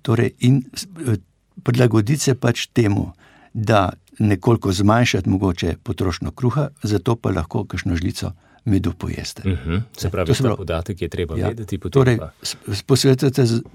Torej, 0.03 0.31
in 0.39 0.63
eh, 1.07 1.17
prilagoditi 1.63 2.23
se 2.23 2.35
pač 2.35 2.67
temu, 2.67 3.13
da 3.55 3.91
nekoliko 4.19 4.73
zmanjšati 4.73 5.29
mogoče 5.29 5.77
potrošnjo 5.83 6.31
kruha, 6.31 6.69
zato 6.83 7.17
pa 7.17 7.31
lahko 7.31 7.65
kakšno 7.65 7.97
žlico 7.97 8.33
medu 8.69 8.93
pojeste. 8.93 9.43
Uh 9.45 9.59
-huh. 9.67 9.83
Se 9.97 10.11
pravi, 10.11 10.35
ta 10.35 10.57
podatek 10.57 11.03
je 11.03 11.09
treba 11.09 11.39
Ja, 11.39 11.49
vedeti. 11.49 11.79
Torej, 11.79 12.19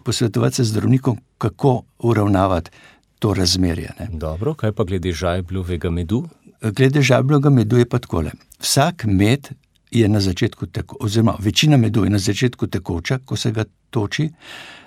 posvetovati 0.03 0.55
se- 0.55 0.63
z 0.63 0.67
zdravnikom, 0.67 1.17
kako 1.37 1.81
uravnavati 1.99 2.71
to 3.19 3.33
razmerje. 3.33 3.91
Ne. 3.99 4.07
Dobro, 4.13 4.53
kaj 4.53 4.71
pa 4.71 4.83
glede 4.83 5.11
žajbljovega 5.11 5.89
medu? 5.89 6.27
Glede 6.61 7.01
žabljega 7.01 7.49
medu 7.49 7.77
je 7.77 7.85
pa 7.89 7.99
takole. 7.99 8.31
Vsak 8.59 9.05
med 9.05 9.49
je 9.91 10.09
na 10.09 10.19
začetku, 10.19 10.65
tako, 10.65 10.97
oziroma 10.99 11.35
večina 11.39 11.77
medu 11.77 12.03
je 12.03 12.09
na 12.09 12.19
začetku 12.19 12.67
tekoča, 12.67 13.19
ko 13.25 13.35
se 13.35 13.51
ga 13.51 13.63
toči, 13.89 14.29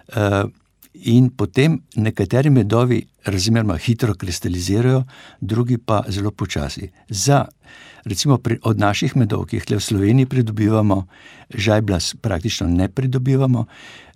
eh, 0.08 0.44
in 1.04 1.30
potem 1.30 1.80
nekateri 1.96 2.50
medovi 2.50 3.06
razmeroma 3.24 3.76
hitro 3.76 4.14
kristalizirajo, 4.14 5.04
drugi 5.40 5.78
pa 5.78 6.02
zelo 6.08 6.30
počasi. 6.30 6.90
Za, 7.08 7.44
recimo 8.04 8.38
pri, 8.38 8.58
od 8.62 8.78
naših 8.78 9.16
medov, 9.16 9.46
ki 9.46 9.56
jih 9.56 9.64
tukaj 9.64 9.78
v 9.78 9.82
Sloveniji 9.82 10.26
pridobivamo, 10.26 11.06
žajbla 11.50 12.00
s- 12.00 12.14
praktično 12.14 12.68
ne 12.68 12.88
pridobivamo, 12.88 13.66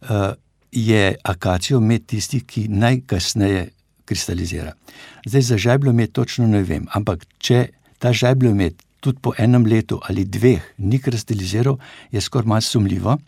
eh, 0.03 0.33
je 0.73 1.17
akacijo 1.25 1.81
med 1.81 2.07
tisti, 2.07 2.41
ki 2.41 2.69
najkasneje 2.69 3.69
kristalizira. 4.05 4.73
Zdaj 5.27 5.43
za 5.43 5.59
žajbljomet 5.59 6.13
točno 6.13 6.47
ne 6.47 6.63
vem, 6.63 6.87
ampak 6.93 7.27
če 7.39 7.69
ta 7.99 8.13
žajbljomet 8.13 8.83
tudi 9.01 9.19
po 9.23 9.33
enem 9.39 9.67
letu 9.67 10.01
ali 10.09 10.25
dveh 10.25 10.63
ni 10.79 10.99
kristaliziral, 10.99 11.79
je 12.13 12.21
skoraj 12.21 12.47
malo 12.47 12.61
sumljivo, 12.61 13.19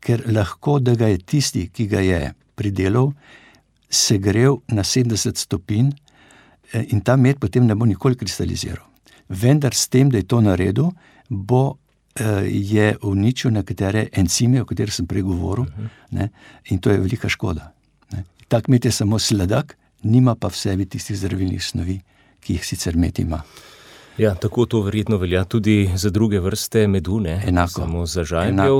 ker 0.00 0.22
lahko, 0.26 0.78
da 0.78 0.94
ga 0.94 1.06
je 1.08 1.18
tisti, 1.18 1.68
ki 1.68 1.86
ga 1.86 2.00
je 2.00 2.34
pridelal, 2.58 3.12
segrel 3.88 4.60
na 4.68 4.84
70 4.84 5.38
stopinj 5.38 5.92
eh, 6.72 6.92
in 6.92 7.00
ta 7.00 7.16
med 7.16 7.38
potem 7.40 7.66
ne 7.66 7.76
bo 7.78 7.86
nikoli 7.86 8.18
kristaliziral. 8.18 8.84
Vendar 9.28 9.74
s 9.74 9.88
tem, 9.88 10.10
da 10.10 10.18
je 10.18 10.26
to 10.28 10.40
naredil, 10.40 10.90
bo 11.28 11.78
eh, 12.18 12.48
je 12.48 12.96
uničil 13.02 13.52
nekatere 13.54 14.08
encime, 14.12 14.62
o 14.62 14.68
katerih 14.68 14.94
sem 14.94 15.06
prej 15.06 15.24
govoril, 15.28 15.68
ne, 16.10 16.30
in 16.72 16.80
to 16.80 16.90
je 16.90 17.00
velika 17.00 17.28
škoda. 17.28 17.72
Ne. 18.12 18.24
Tak 18.48 18.68
med 18.68 18.84
je 18.84 18.92
samo 18.92 19.18
sladek, 19.18 19.76
nima 20.02 20.34
pa 20.34 20.48
v 20.48 20.56
sebi 20.56 20.86
tistih 20.86 21.18
zdravilnih 21.18 21.64
snovi, 21.64 22.00
ki 22.40 22.56
jih 22.56 22.64
sicer 22.64 22.96
med 22.96 23.18
ima. 23.18 23.42
Ja, 24.18 24.34
tako 24.34 24.66
to 24.66 24.80
verjetno 24.82 25.16
velja 25.16 25.44
tudi 25.44 25.86
za 25.94 26.10
druge 26.10 26.40
vrste 26.40 26.88
medu, 26.88 27.20
ne 27.20 27.40
Enako. 27.48 27.68
samo 27.68 28.06
za 28.06 28.24
žajbljev. 28.24 28.78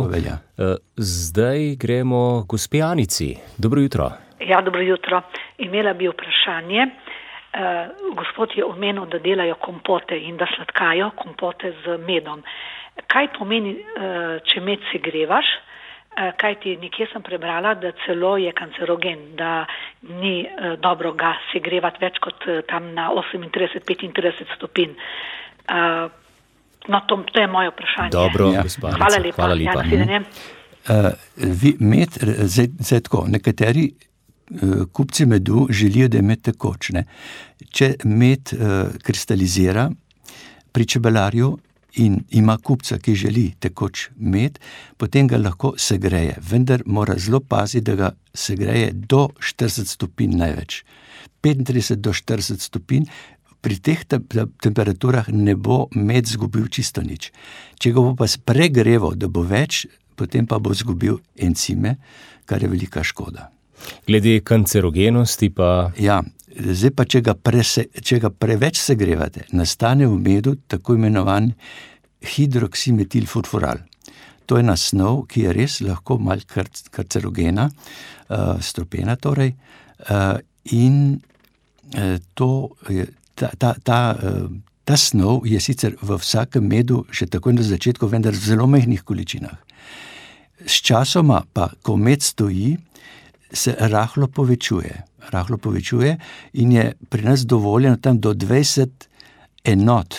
Eh, 0.59 0.75
Zdaj 0.97 1.77
gremo 1.77 2.45
gospe 2.49 2.81
Anici. 2.83 3.37
Dobro 3.59 3.81
jutro. 3.81 4.11
Ja, 4.41 4.61
dobro 4.63 4.81
jutro. 4.81 5.23
Imela 5.59 5.93
bi 5.95 6.09
vprašanje. 6.09 6.87
Uh, 6.87 8.15
gospod 8.17 8.49
je 8.57 8.65
omenil, 8.65 9.07
da 9.07 9.19
delajo 9.19 9.55
kompote 9.55 10.19
in 10.19 10.37
da 10.37 10.47
sladkajo 10.57 11.11
kompote 11.17 11.73
z 11.85 11.99
medom. 12.07 12.43
Kaj 13.07 13.29
pomeni, 13.39 13.73
uh, 13.73 14.43
če 14.45 14.61
med 14.61 14.79
segrevaš? 14.93 15.47
Uh, 16.19 16.33
kaj 16.37 16.55
ti 16.63 16.73
nekje 16.77 17.07
sem 17.13 17.23
prebrala, 17.23 17.77
da 17.79 17.93
celo 18.05 18.37
je 18.37 18.51
kancerogen, 18.53 19.37
da 19.39 19.67
ni 20.03 20.41
uh, 20.43 20.73
dobro 20.83 21.13
ga 21.15 21.37
segrevati 21.53 22.03
več 22.03 22.19
kot 22.19 22.47
uh, 22.49 22.59
tam 22.67 22.91
na 22.97 23.11
38-35 23.15 24.57
stopinj. 24.57 24.97
No, 26.89 27.01
to, 27.07 27.19
to 27.33 27.41
je 27.41 27.47
moje 27.47 27.69
vprašanje. 27.71 28.11
Dobro, 28.11 28.51
Ja. 28.55 28.63
Hvala 28.81 29.05
Anica, 29.05 29.21
lepa. 29.21 29.43
Hvala 29.43 29.55
lepa. 29.55 29.85
Ja. 29.85 30.21
Uh, 30.89 31.11
vi, 31.37 31.75
med, 31.79 32.17
zdaj, 32.25 32.71
zdaj 32.81 33.03
tako, 33.07 33.27
nekateri 33.29 33.91
kupci 34.93 35.27
medu 35.27 35.67
želijo, 35.71 36.09
da 36.09 36.19
je 36.19 36.23
med 36.23 36.43
tekoč. 36.43 36.91
Ne. 36.97 37.05
Če 37.71 37.93
med 38.05 38.55
uh, 38.57 38.95
kristalizira 39.05 39.91
pri 40.73 40.87
čebelarju 40.87 41.53
in 41.97 42.21
ima 42.31 42.59
kupca, 42.59 42.99
ki 42.99 43.15
želi 43.15 43.45
tekoč 43.61 44.09
med, 44.17 44.59
potem 44.97 45.29
ga 45.29 45.39
lahko 45.41 45.75
segreje, 45.79 46.37
vendar 46.51 46.83
mora 46.87 47.17
zelo 47.19 47.41
paziti, 47.41 47.85
da 47.91 47.95
ga 47.95 48.11
segreje 48.35 48.93
do 48.93 49.29
40 49.41 49.89
stopinj 49.89 50.37
največ. 50.37 50.83
35 51.43 51.97
do 51.97 52.13
40 52.13 52.61
stopinj. 52.61 53.09
Pri 53.61 53.75
teh 53.83 54.05
te 54.07 54.21
temperaturah 54.63 55.27
ne 55.35 55.57
bo 55.59 55.89
med 55.95 56.29
zgubil 56.31 56.69
čisto 56.71 57.03
nič. 57.03 57.33
Če 57.83 57.91
ga 57.91 58.05
bo 58.05 58.15
pa 58.15 58.29
pregreval, 58.47 59.17
da 59.19 59.27
bo 59.27 59.43
več 59.43 59.87
potem 60.19 60.47
pa 60.51 60.59
bo 60.59 60.75
izgubil 60.75 61.21
encime, 61.39 61.97
kar 62.47 62.63
je 62.63 62.71
velika 62.71 63.05
škoda. 63.07 63.49
Glede 64.07 64.41
kancerogenosti 64.43 65.53
pa. 65.55 65.93
Ja, 65.99 66.19
zdaj 66.57 66.93
pa, 66.97 67.05
če 67.05 67.23
ga, 67.27 67.35
prese, 67.35 67.87
če 67.93 68.21
ga 68.23 68.31
preveč 68.33 68.81
segrevate, 68.81 69.47
nastane 69.53 70.09
v 70.09 70.19
medu 70.23 70.57
tako 70.69 70.97
imenovan 70.99 71.53
hidroksimetilfurfural. 72.25 73.85
To 74.49 74.57
je 74.57 74.65
ena 74.65 74.77
snov, 74.81 75.27
ki 75.29 75.45
je 75.45 75.53
res 75.53 75.81
lahko 75.85 76.17
malo 76.19 76.41
karcerogena, 76.91 77.69
uh, 77.69 78.57
stropena. 78.65 79.19
Torej, 79.21 79.53
uh, 80.09 80.41
in 80.73 81.21
uh, 81.93 82.17
to, 82.35 82.73
ta, 83.37 83.53
ta, 83.61 83.75
ta, 83.85 84.01
uh, 84.17 84.49
ta 84.89 84.97
snov 84.97 85.45
je 85.45 85.61
sicer 85.61 85.99
v 86.01 86.17
vsakem 86.17 86.65
medu, 86.65 87.05
že 87.13 87.29
tako 87.29 87.53
na 87.53 87.63
začetku, 87.63 88.09
vendar 88.09 88.33
v 88.33 88.41
zelo 88.41 88.65
majhnih 88.65 89.05
količinah. 89.05 89.59
Sčasoma 90.65 91.45
pa, 91.53 91.69
ko 91.85 92.01
med 92.01 92.25
stoji, 92.25 92.79
se 93.53 93.75
rahlo 93.79 94.29
povečuje. 94.29 95.05
Rahlo 95.31 95.59
povečuje 95.59 96.17
in 96.53 96.73
je 96.73 96.93
pri 97.09 97.23
nas 97.23 97.47
dovoljeno 97.47 97.97
tam 97.97 98.21
do 98.21 98.35
20 98.35 98.89
enot 99.65 100.15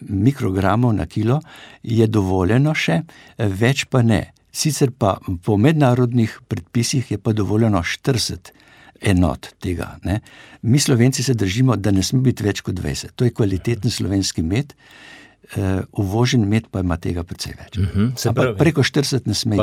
mikrogramov 0.00 0.92
na 0.92 1.06
kilo, 1.06 1.40
je 1.82 2.06
dovoljeno 2.06 2.74
še, 2.74 3.00
več 3.38 3.86
pa 3.88 4.02
ne. 4.02 4.32
Sicer 4.54 4.92
pa 4.98 5.16
po 5.42 5.56
mednarodnih 5.56 6.40
predpisih 6.48 7.10
je 7.10 7.18
pa 7.18 7.32
dovoljeno 7.32 7.82
40 7.82 8.52
enot 9.00 9.48
tega. 9.60 9.96
Ne. 10.04 10.20
Mi, 10.62 10.78
slovenci, 10.78 11.22
se 11.22 11.34
držimo, 11.34 11.76
da 11.76 11.90
ne 11.90 12.02
sme 12.02 12.20
biti 12.28 12.44
več 12.44 12.62
kot 12.64 12.76
20. 12.78 13.16
To 13.16 13.26
je 13.26 13.34
kvaliteten 13.34 13.90
slovenski 13.90 14.42
med. 14.42 14.74
Uh, 15.44 15.84
uvožen 15.92 16.48
med 16.48 16.70
pa 16.72 16.80
ima 16.80 16.96
tega 16.96 17.22
precej 17.22 17.52
več. 17.58 17.76
Uh 17.76 17.84
mhm, 17.84 18.06
-huh, 18.16 18.32
pravi, 18.34 18.56
preko 18.58 18.82
40 18.82 19.26
ne 19.26 19.34
sme. 19.34 19.56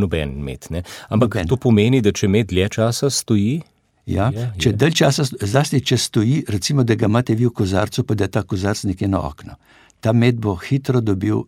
Noben 0.00 0.42
med. 0.44 0.66
Ne? 0.70 0.82
Ampak 1.08 1.34
noben. 1.34 1.48
to 1.48 1.56
pomeni, 1.56 2.00
da 2.00 2.12
če 2.12 2.28
med 2.28 2.46
dlje 2.48 2.68
časa 2.68 3.10
stoji. 3.10 3.62
Ja, 4.06 4.30
je, 4.32 4.52
če 4.58 4.72
dalj 4.72 4.92
časa, 4.92 5.24
zlasti 5.40 5.80
če 5.84 5.96
stoji, 5.96 6.44
recimo, 6.48 6.84
da 6.84 6.94
ga 6.94 7.06
imate 7.06 7.34
vi 7.34 7.44
v 7.44 7.52
kozarcu, 7.52 8.04
pa 8.08 8.14
da 8.14 8.24
je 8.24 8.28
ta 8.28 8.42
kozarc 8.42 8.84
nekje 8.84 9.08
na 9.08 9.20
okno. 9.20 9.54
Ta 10.00 10.12
med 10.12 10.40
bo 10.40 10.54
hitro 10.56 11.00
dobil 11.00 11.44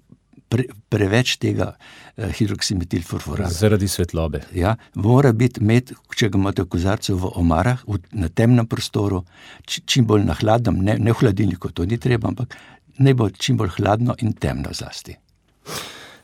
pre, 0.51 0.67
preveč 0.93 1.37
tega 1.41 1.71
uh, 1.73 2.27
hidroksimetilfurfurata. 2.37 3.51
Zaradi 3.55 3.89
svetlobe. 3.89 4.43
Ja, 4.53 4.75
mora 4.95 5.33
biti 5.33 5.63
med, 5.65 5.95
če 6.17 6.29
ga 6.29 6.41
imate 6.41 6.67
v 6.67 6.73
kozarcu 6.75 7.17
v 7.17 7.33
omarah, 7.41 7.81
v, 7.87 8.01
na 8.13 8.29
temnem 8.29 8.69
prostoru, 8.69 9.23
č, 9.65 9.81
čim 9.87 10.09
bolj 10.11 10.27
na 10.29 10.37
hladnem, 10.37 10.83
ne, 10.85 10.99
ne 11.01 11.15
v 11.15 11.21
hladilniku, 11.23 11.73
to 11.73 11.89
ni 11.89 12.01
treba, 12.03 12.29
ampak 12.35 12.59
naj 13.01 13.15
bo 13.17 13.31
čim 13.31 13.57
bolj 13.57 13.75
hladno 13.79 14.15
in 14.21 14.33
temno 14.33 14.73
zlasti. 14.73 15.17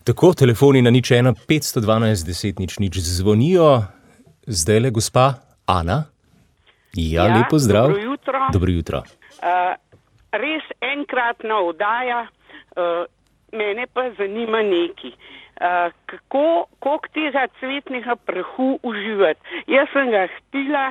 Tako 0.06 0.34
telefoni 0.38 0.82
na 0.82 0.90
nič 0.90 1.10
1, 1.10 1.34
512, 1.48 2.26
10 2.28 2.60
nič 2.60 2.78
nič 2.78 2.98
zvonijo, 3.00 3.82
zdaj 4.46 4.80
le 4.80 4.90
gospa 4.90 5.32
Ana. 5.66 6.04
Ja, 6.94 7.26
ja 7.26 7.36
lepo 7.36 7.58
zdrav. 7.58 7.88
Dobro 7.88 8.02
jutro. 8.02 8.46
Dobro 8.52 8.70
jutro. 8.72 9.02
Uh, 9.42 9.74
res 10.32 10.64
enkratna 10.80 11.58
oddaja, 11.60 12.26
uh, 12.76 13.04
mene 13.52 13.86
pa 13.92 14.10
zanima 14.18 14.62
neki. 14.62 15.12
Uh, 15.56 15.92
kako, 16.06 16.66
koliko 16.78 17.08
tega 17.12 17.46
cvetnega 17.58 18.16
prahu 18.16 18.78
uživati? 18.82 19.40
Jaz 19.66 19.88
sem 19.92 20.10
ga 20.12 20.26
htela, 20.38 20.86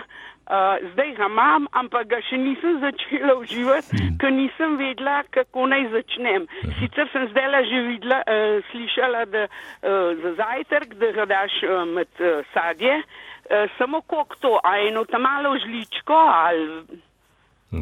Uh, 0.45 0.77
zdaj 0.93 1.15
ga 1.17 1.25
imam, 1.25 1.63
ampak 1.73 2.05
ga 2.11 2.19
še 2.27 2.37
nisem 2.37 2.77
začela 2.85 3.33
uživati, 3.39 3.97
mm. 3.97 4.17
ker 4.21 4.29
nisem 4.29 4.75
vedela, 4.77 5.23
kako 5.33 5.65
naj 5.71 5.87
začnem. 5.89 6.45
Sicer 6.77 7.09
sem 7.13 7.25
zdaj 7.31 7.47
le 7.49 7.61
že 7.65 7.79
videla, 7.87 8.19
uh, 8.21 8.59
slišala, 8.69 9.23
da 9.33 9.47
uh, 9.47 10.13
za 10.21 10.35
zajtrk, 10.37 10.93
da 11.01 11.09
ga 11.17 11.25
daš 11.33 11.55
uh, 11.65 11.81
med 11.89 12.21
uh, 12.21 12.45
sadje, 12.53 12.99
uh, 13.01 13.65
samo 13.79 14.03
koliko 14.05 14.37
to, 14.41 14.53
a 14.61 14.77
eno 14.85 15.01
tam 15.09 15.25
malo 15.25 15.55
žličko 15.65 16.13
ali. 16.13 17.01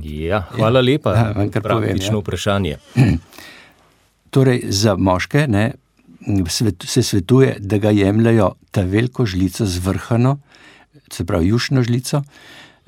Ja, 0.01 0.45
hvala 0.55 0.81
lepa. 0.81 1.13
Ja, 1.13 1.33
Praktično 1.63 2.17
ja. 2.17 2.21
vprašanje. 2.23 2.77
Torej, 4.33 4.63
za 4.71 4.95
moške 4.95 5.45
ne, 5.47 5.73
svet, 6.47 6.87
se 6.87 7.03
svetuje, 7.03 7.57
da 7.59 7.77
ga 7.77 7.91
jemljajo 7.91 8.53
ta 8.71 8.81
veliko 8.81 9.25
žlico 9.25 9.65
zvrhano 9.65 10.37
se 11.11 11.25
pravi 11.25 11.47
jušno 11.47 11.83
žlico, 11.83 12.23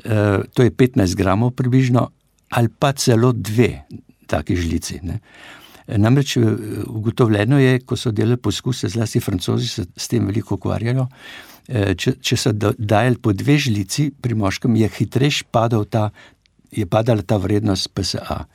eh, 0.04 0.40
to 0.54 0.64
je 0.64 0.72
15 0.72 1.16
gramov 1.16 1.52
približno, 1.52 2.10
ali 2.50 2.70
pa 2.80 2.92
celo 2.92 3.32
dve 3.32 3.84
taki 4.28 4.56
žlici. 4.56 5.00
Ne. 5.04 5.20
Namreč 5.88 6.38
eh, 6.38 6.42
ugotovljeno 6.88 7.60
je, 7.60 7.80
ko 7.80 7.98
so 7.98 8.12
delali 8.12 8.38
poskuse, 8.38 8.90
zlasti 8.90 9.20
francozi 9.20 9.68
se 9.68 9.86
s 9.98 10.08
tem 10.08 10.26
veliko 10.26 10.56
ukvarjajo, 10.56 11.08
eh, 11.68 11.94
če, 11.96 12.18
če 12.22 12.38
so 12.38 12.54
dajali 12.78 13.18
po 13.22 13.34
dve 13.34 13.58
žlici 13.58 14.12
pri 14.22 14.36
moškem, 14.36 14.76
je 14.76 14.90
hitreje 14.98 15.46
padal 15.52 15.86
ta, 15.86 16.10
je 16.72 16.86
padala 16.86 17.22
ta 17.22 17.38
vrednost 17.38 17.94
PSA. 17.94 18.46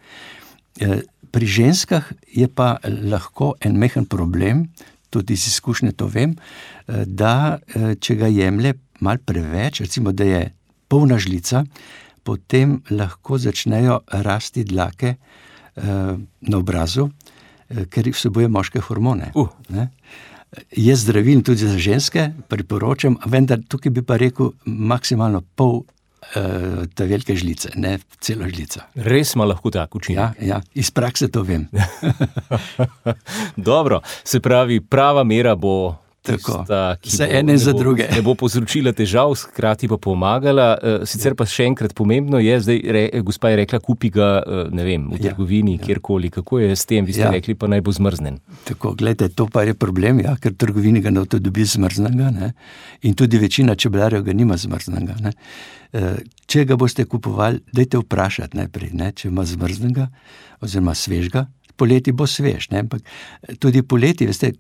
Pri 1.31 1.47
ženskah 1.47 2.07
je 2.35 2.47
pa 2.49 2.79
lahko 2.85 3.55
en 3.61 3.77
mehen 3.79 4.07
problem, 4.07 4.65
tudi 5.11 5.35
iz 5.35 5.47
izkušnje 5.47 5.93
to 5.99 6.07
vem, 6.07 6.37
da 6.87 7.59
če 8.01 8.17
ga 8.17 8.31
jemlje 8.31 8.75
malo 9.01 9.19
preveč, 9.25 9.81
recimo, 9.81 10.13
da 10.13 10.25
je 10.25 10.43
polna 10.89 11.19
žlica, 11.19 11.65
potem 12.23 12.81
lahko 12.91 13.39
začnejo 13.39 14.01
rasti 14.27 14.65
dlake 14.65 15.15
eh, 15.15 15.85
na 16.41 16.59
obrazu, 16.59 17.09
eh, 17.69 17.87
ker 17.87 18.11
vsebuje 18.11 18.49
moške 18.49 18.83
hormone. 18.89 19.33
Uh. 19.35 19.49
Je 20.75 20.97
zdravilno 20.97 21.47
tudi 21.47 21.63
za 21.63 21.79
ženske, 21.79 22.33
priporočam, 22.51 23.17
vendar 23.27 23.63
tukaj 23.69 23.93
bi 23.95 24.03
pa 24.03 24.19
rekel 24.19 24.53
maksimalno 24.65 25.45
pol. 25.55 25.83
Uh, 26.37 26.85
te 26.95 27.07
velike 27.09 27.33
žlice, 27.35 27.71
ne 27.81 27.95
celo 28.21 28.45
žlico. 28.47 28.83
Res 29.09 29.33
ima 29.35 29.47
lahko 29.49 29.71
tako 29.73 29.99
učinek. 29.99 30.37
Ja, 30.39 30.47
ja, 30.47 30.59
iz 30.77 30.91
prakse 30.93 31.31
to 31.33 31.41
vem. 31.43 31.65
Dobro, 33.71 34.03
se 34.25 34.39
pravi, 34.45 34.83
prava 34.85 35.25
mera 35.25 35.57
bo 35.57 35.97
Tako, 36.31 36.65
vse 37.05 37.29
ene 37.39 37.57
za 37.59 37.73
druge. 37.77 38.07
Ne 38.15 38.23
bo 38.23 38.35
povzročila 38.39 38.93
težav, 38.97 39.35
hkrati 39.51 39.89
pa 39.91 39.99
pomagala. 40.01 40.69
Eh, 40.83 40.99
sicer 41.09 41.35
pa 41.39 41.47
še 41.49 41.67
enkrat 41.71 41.95
pomembno 41.97 42.41
je, 42.43 42.59
zdaj 42.67 42.81
re, 42.97 43.05
gospa 43.27 43.53
je 43.53 43.61
rekla, 43.63 43.81
kupi 43.85 44.13
ga 44.15 44.31
eh, 44.41 44.71
vem, 44.77 45.09
v 45.11 45.21
ja, 45.21 45.31
trgovini, 45.31 45.77
ja, 45.79 45.85
kjerkoli. 45.87 46.33
Kako 46.35 46.63
je 46.63 46.77
s 46.77 46.89
tem, 46.89 47.09
vi 47.09 47.17
ste 47.17 47.27
ja. 47.27 47.35
rekli, 47.35 47.57
pa 47.59 47.71
naj 47.71 47.85
bo 47.87 47.95
zmrznen. 47.95 48.41
Tako, 48.69 48.95
gledajte, 48.99 49.33
to 49.35 49.49
pa 49.51 49.65
je 49.67 49.75
problem, 49.79 50.23
ja, 50.25 50.37
ker 50.41 50.55
trgovini 50.55 51.03
ga 51.05 51.13
ne 51.15 51.27
dobi 51.31 51.67
zmrznega 51.67 52.33
in 53.07 53.15
tudi 53.15 53.39
večina 53.39 53.75
čebelarjev 53.75 54.25
ga 54.27 54.33
nima 54.37 54.57
zmrznega. 54.61 55.17
Ne. 55.25 55.33
Eh, 55.93 56.21
če 56.47 56.65
ga 56.71 56.77
boste 56.79 57.05
kupovali, 57.05 57.65
dajte 57.75 57.99
vprašati 58.05 58.59
najprej, 58.61 58.93
ne, 58.95 59.11
če 59.11 59.29
ima 59.29 59.43
zmrznega 59.47 60.07
oziroma 60.63 60.95
svežga 60.95 61.49
poleti 61.81 62.13
bo 62.13 62.27
svež. 62.29 62.69
Ne? 62.75 62.85
Ampak 62.85 63.01
tudi 63.63 63.81
poleti, 63.83 64.29
veste, 64.29 64.53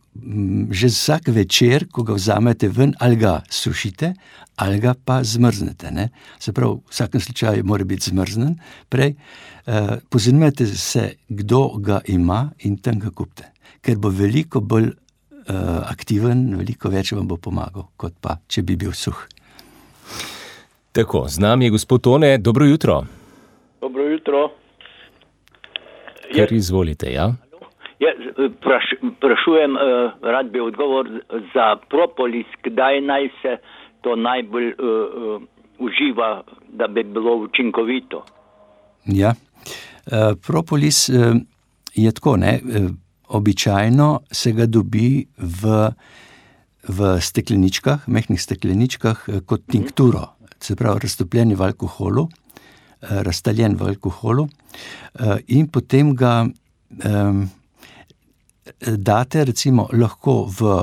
že 0.73 0.89
vsak 0.89 1.29
večer, 1.37 1.85
ko 1.93 2.05
ga 2.09 2.17
vzamete 2.17 2.71
ven, 2.73 2.95
ali 3.05 3.21
ga 3.21 3.41
sušite, 3.53 4.15
ali 4.57 4.81
ga 4.81 4.95
pa 4.97 5.21
zmrznete. 5.25 5.93
Ne? 5.93 6.09
Se 6.41 6.57
pravi, 6.57 6.81
v 6.81 6.95
vsakem 6.95 7.21
slučaju 7.21 7.67
mora 7.69 7.85
biti 7.85 8.11
zmrznen. 8.11 8.57
Prej, 8.89 9.15
uh, 9.15 10.01
pozanimajte 10.09 10.67
se, 10.67 11.11
kdo 11.29 11.77
ga 11.79 12.01
ima 12.09 12.51
in 12.65 12.81
tam 12.81 13.01
ga 13.03 13.13
kupite. 13.13 13.53
Ker 13.85 14.01
bo 14.01 14.13
veliko 14.13 14.61
bolj 14.61 14.91
uh, 14.91 15.85
aktiven, 15.89 16.49
veliko 16.61 16.93
več 16.93 17.13
vam 17.17 17.29
bo 17.29 17.37
pomagal, 17.37 17.91
kot 18.01 18.17
pa 18.21 18.41
če 18.49 18.65
bi 18.65 18.77
bil 18.81 18.97
suh. 18.97 19.27
Tako, 20.93 21.29
z 21.31 21.39
nami 21.39 21.69
je 21.69 21.77
gospod 21.77 22.03
Tone, 22.03 22.39
dobro 22.39 22.67
jutro. 22.67 23.05
Dobro 23.81 24.09
jutro. 24.11 24.60
Kar 26.37 26.53
izvolite, 26.53 27.13
ja. 27.13 27.33
Ja, 28.01 28.13
praš, 28.61 28.85
prašujem, 29.21 29.75
uh, 29.77 30.13
rad 30.23 30.51
bi 30.51 30.61
odgovor 30.61 31.09
za 31.55 31.77
propolis, 31.91 32.47
kdaj 32.63 33.01
naj 33.01 33.29
se 33.43 33.57
to 34.01 34.17
najbolj 34.17 34.69
uh, 34.69 34.75
uh, 34.79 35.43
uživa, 35.79 36.43
da 36.73 36.89
bi 36.89 37.05
bilo 37.05 37.35
učinkovito. 37.37 38.25
Ja, 39.05 39.35
uh, 39.35 40.39
propolis 40.47 41.09
uh, 41.09 41.37
je 41.95 42.13
tako, 42.13 42.37
ne? 42.37 42.61
Uh, 42.65 42.91
običajno 43.29 44.21
se 44.31 44.53
ga 44.53 44.67
dobi 44.67 45.27
v, 45.39 45.91
v 46.89 47.21
stekleničkah, 47.21 48.09
mehkih 48.09 48.43
stekleničkah, 48.43 49.29
kot 49.47 49.69
tinkturo, 49.71 50.25
se 50.61 50.77
pravi 50.77 51.05
raztopljeni 51.05 51.55
v 51.55 51.63
alkoholu. 51.63 52.29
Eh, 53.01 53.23
razstaljen 53.23 53.77
v 53.77 53.87
alkoholu, 53.89 54.49
eh, 55.15 55.39
in 55.47 55.69
potem 55.69 56.15
ga 56.15 56.47
date, 58.99 59.45
recimo, 59.45 59.89
lahko 59.93 60.45
v 60.45 60.75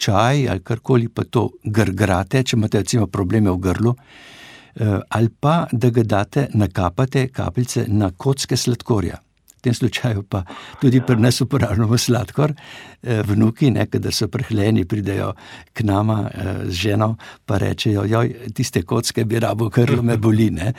čaj 0.00 0.48
ali 0.48 0.62
karkoli, 0.64 1.08
pa 1.08 1.24
to 1.24 1.50
grgrate, 1.64 2.44
če 2.44 2.56
imate 2.56 2.84
recimo 2.84 3.06
probleme 3.06 3.50
v 3.50 3.58
grlu, 3.60 3.94
uh, 3.94 5.00
ali 5.08 5.28
pa 5.40 5.66
da 5.72 5.90
ga 5.90 6.02
date, 6.02 6.46
nakapate 6.54 7.28
kapljice 7.28 7.86
na 7.88 8.10
kocke 8.16 8.56
sladkorja. 8.56 9.20
v 9.60 9.62
tem 9.62 9.74
slučaju 9.74 10.22
pa 10.24 10.40
tudi 10.80 11.02
pri 11.04 11.20
nas 11.20 11.40
uporabljamo 11.40 11.98
sladkor. 11.98 12.54
Eh, 13.02 13.22
vnuki, 13.22 13.68
nekaj 13.70 14.08
so 14.12 14.28
prehleni, 14.28 14.86
pridejo 14.88 15.34
k 15.74 15.84
nama 15.84 16.30
z 16.64 16.72
ženo, 16.72 17.16
pa 17.44 17.58
rečejo, 17.58 18.06
joj, 18.08 18.32
tiste 18.56 18.82
kocke 18.82 19.24
bi 19.24 19.38
rabo, 19.38 19.68
krlo 19.68 20.02
me 20.02 20.16
boli. 20.16 20.50
Ne? 20.50 20.72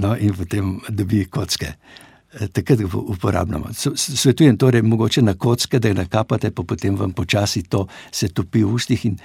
No, 0.00 0.14
in 0.16 0.32
potem 0.36 0.78
dobi 0.88 1.24
kocke. 1.28 1.74
Takrat 2.54 2.78
uporabljamo. 2.94 3.72
Svetujem 3.96 4.56
torej, 4.58 4.82
mogoče 4.86 5.22
na 5.22 5.34
kocke, 5.34 5.78
da 5.78 5.90
jih 5.90 5.96
nakapate, 5.98 6.52
pa 6.54 6.62
potem 6.62 6.96
vam 6.96 7.12
počasi 7.12 7.64
to 7.68 7.86
se 8.10 8.28
topi 8.28 8.62
v 8.62 8.74
ustih 8.74 9.04
in 9.06 9.16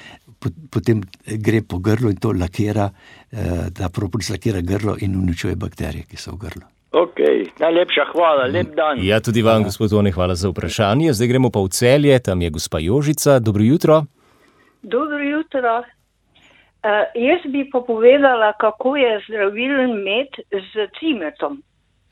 potem 0.71 1.03
gre 1.25 1.61
po 1.61 1.79
grlu 1.79 2.09
in 2.09 2.17
to 2.21 2.33
lakira, 2.33 2.89
ta 3.73 3.89
propolis 3.89 4.29
lakira 4.29 4.61
grlo 4.61 4.97
in 5.01 5.15
uničuje 5.15 5.55
bakterije, 5.55 6.09
ki 6.09 6.17
so 6.17 6.35
v 6.35 6.41
grlu. 6.47 6.65
Ok, 6.95 7.19
najlepša 7.59 8.05
hvala, 8.13 8.47
lep 8.47 8.75
dan. 8.75 9.01
Ja, 9.03 9.19
tudi 9.19 9.41
vam, 9.43 9.61
ja. 9.61 9.69
gospod 9.69 9.89
Tone, 9.91 10.11
hvala 10.15 10.35
za 10.35 10.49
vprašanje. 10.49 11.13
Zdaj 11.13 11.27
gremo 11.27 11.49
pa 11.51 11.59
v 11.59 11.73
celje, 11.75 12.19
tam 12.23 12.41
je 12.41 12.49
gospa 12.49 12.79
Jožica. 12.79 13.39
Dobro 13.39 13.63
jutro. 13.63 14.05
Dobro 14.81 15.19
jutro. 15.19 15.83
Uh, 16.85 17.07
jaz 17.17 17.41
bi 17.49 17.63
pa 17.71 17.81
povedala, 17.81 18.53
kako 18.61 18.95
je 18.95 19.21
zdravilen 19.27 20.03
med 20.03 20.37
z 20.51 20.87
cimetom. 20.99 21.63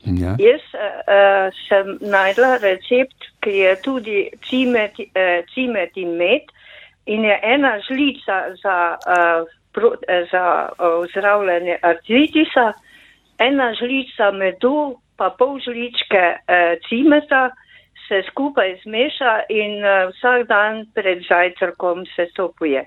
Ja. 0.02 0.34
Jaz 0.38 0.64
uh, 0.74 1.54
sem 1.68 1.98
najdla 2.02 2.56
recept, 2.58 3.30
ki 3.40 3.54
je 3.58 3.76
tudi 3.84 4.18
cimet, 4.48 4.98
uh, 4.98 5.46
cimet 5.54 5.94
in 5.96 6.16
med 6.18 6.50
in 7.06 7.24
je 7.24 7.38
ena 7.42 7.78
žlica 7.86 8.56
za, 8.62 8.96
uh, 8.98 9.46
pro, 9.72 9.94
uh, 9.94 10.26
za 10.32 10.44
uh, 10.74 11.06
zdravljenje 11.12 11.78
artritisa 11.82 12.72
ena 13.38 13.74
žlica 13.74 14.30
medu, 14.30 14.98
pa 15.16 15.30
pol 15.38 15.58
žličke 15.62 16.24
eh, 16.46 16.76
cimeta 16.88 17.50
se 18.08 18.22
skupaj 18.30 18.76
zmeša 18.82 19.34
in 19.48 19.84
eh, 19.84 20.06
vsak 20.10 20.48
dan 20.48 20.86
pred 20.94 21.22
zajtrkom 21.28 22.04
se 22.16 22.26
to 22.34 22.52
poje. 22.58 22.86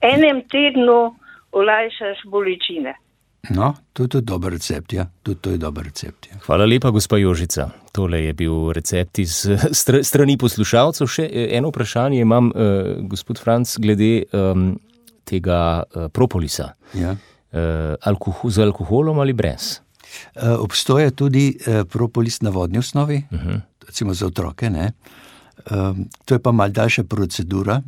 Enem 0.00 0.42
tednu 0.50 1.16
olajšaš 1.52 2.24
bolečine. 2.30 2.94
No, 3.54 3.74
to 3.92 4.02
je 4.02 4.08
tudi 4.08 4.26
dober 4.26 4.52
recept, 4.52 4.92
ja. 4.92 5.06
Tudi 5.22 5.40
to 5.40 5.50
je 5.50 5.58
dober 5.62 5.84
recept. 5.86 6.26
Ja. 6.26 6.40
Hvala 6.46 6.66
lepa, 6.66 6.90
gospa 6.90 7.18
Jožica. 7.18 7.68
Tole 7.94 8.24
je 8.24 8.32
bil 8.34 8.72
recept 8.74 9.18
iz 9.22 9.38
str 9.80 10.02
strani 10.02 10.34
poslušalcev. 10.36 11.06
Še 11.06 11.28
eh, 11.30 11.54
eno 11.58 11.70
vprašanje 11.70 12.20
imam, 12.20 12.50
uh, 12.50 12.96
gospod 13.06 13.38
Franc, 13.38 13.76
glede 13.78 14.26
um, 14.34 14.74
tega 15.24 15.84
uh, 15.86 16.10
propolisa. 16.10 16.72
Ja 16.98 17.14
uh, 17.56 17.94
alkohol, 18.00 18.50
z 18.50 18.62
alkoholom 18.62 19.20
ali 19.20 19.32
brez? 19.32 19.80
Uh, 20.36 20.56
obstoja 20.62 21.10
tudi 21.10 21.52
uh, 21.52 21.84
propolis 21.88 22.40
na 22.42 22.50
vodni 22.50 22.78
osnovi, 22.78 23.24
uh 23.30 23.40
-huh. 23.40 23.60
recimo 23.86 24.14
za 24.14 24.26
otroke. 24.26 24.68
Uh, 24.68 25.96
to 26.24 26.34
je 26.34 26.38
pa 26.38 26.52
malce 26.52 26.72
daljša 26.72 27.04
procedura, 27.04 27.82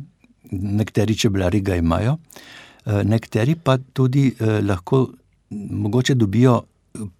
nekateri 0.51 1.17
čebelari 1.17 1.61
ga 1.61 1.75
imajo, 1.75 2.17
uh, 2.17 3.01
nekateri 3.03 3.55
pa 3.55 3.77
tudi 3.77 4.29
uh, 4.31 4.59
lahko 4.65 5.07
mogoče 5.51 6.15
dobijo. 6.15 6.61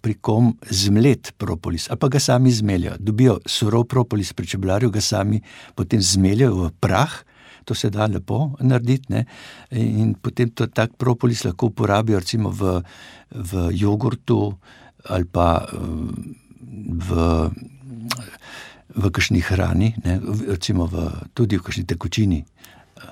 Pri 0.02 0.16
kom 0.18 0.48
zmlet 0.66 1.30
propolis, 1.38 1.86
ali 1.88 1.98
pa 2.02 2.08
ga 2.10 2.18
sami 2.20 2.50
zmeljajo. 2.52 2.96
Dobijo 2.98 3.36
surov 3.46 3.84
propolis 3.88 4.32
pri 4.34 4.46
čebelarju, 4.50 4.90
ga 4.90 5.00
sami 5.00 5.38
potem 5.78 6.02
zmeljajo 6.02 6.56
v 6.56 6.70
prah, 6.82 7.12
to 7.64 7.74
se 7.74 7.90
da 7.90 8.06
lepo 8.06 8.50
narediti. 8.60 9.12
Ne? 9.12 9.24
In 9.70 10.14
potem 10.14 10.50
to 10.50 10.66
tak 10.66 10.96
propolis 10.98 11.44
lahko 11.44 11.70
uporabijo 11.70 12.18
recimo 12.18 12.50
v, 12.50 12.82
v 13.30 13.70
jogurtu 13.78 14.58
ali 15.08 15.24
pa 15.24 15.64
v, 17.08 17.08
v 18.96 19.10
kakšni 19.10 19.40
hrani, 19.40 19.94
ne? 20.04 20.18
recimo 20.48 20.86
v, 20.86 21.08
tudi 21.34 21.56
v 21.56 21.62
kakšni 21.62 21.86
tekočini. 21.86 22.44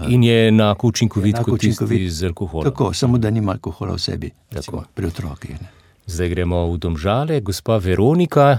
In 0.09 0.22
je 0.24 0.48
enako 0.48 0.87
učinkovit 0.87 1.37
kot 1.44 1.61
tisti 1.61 2.09
z 2.09 2.27
alkoholom. 2.27 2.64
Tako, 2.64 2.92
samo 2.92 3.18
da 3.18 3.31
nima 3.31 3.53
alkohola 3.53 3.92
v 3.92 3.98
sebi, 3.98 4.31
recimo, 4.51 4.85
pri 4.94 5.07
otrokih. 5.07 5.57
Zdaj 6.07 6.29
gremo 6.29 6.66
v 6.72 6.79
domžale, 6.79 7.40
gospa 7.40 7.77
Veronika. 7.77 8.59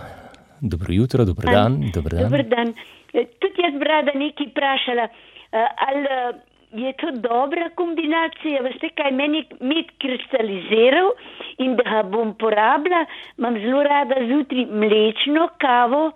Dobro 0.62 0.94
jutro, 0.94 1.26
dobro 1.26 1.52
dan. 1.52 1.80
Dobro 1.94 2.18
dan. 2.18 2.30
Dobar 2.30 2.44
dan. 2.44 2.74
Tudi 3.14 3.64
jaz 3.64 3.74
bi 3.80 3.86
rada 3.86 4.14
nekaj 4.14 4.52
vprašala. 4.52 5.08
Eh, 5.52 5.68
ali 5.88 6.06
eh, 6.06 6.34
je 6.72 6.94
to 6.94 7.12
dobra 7.12 7.70
kombinacija, 7.76 8.62
veste, 8.62 8.90
kaj 8.94 9.12
meni 9.12 9.46
med 9.60 9.90
kristaliziral 9.98 11.10
in 11.58 11.76
da 11.76 11.84
ga 11.84 12.04
bom 12.04 12.36
porabila, 12.38 13.06
imam 13.38 13.58
zelo 13.64 13.84
rada 13.84 14.22
zjutraj 14.28 14.66
mlečno 14.70 15.50
kavo 15.58 16.12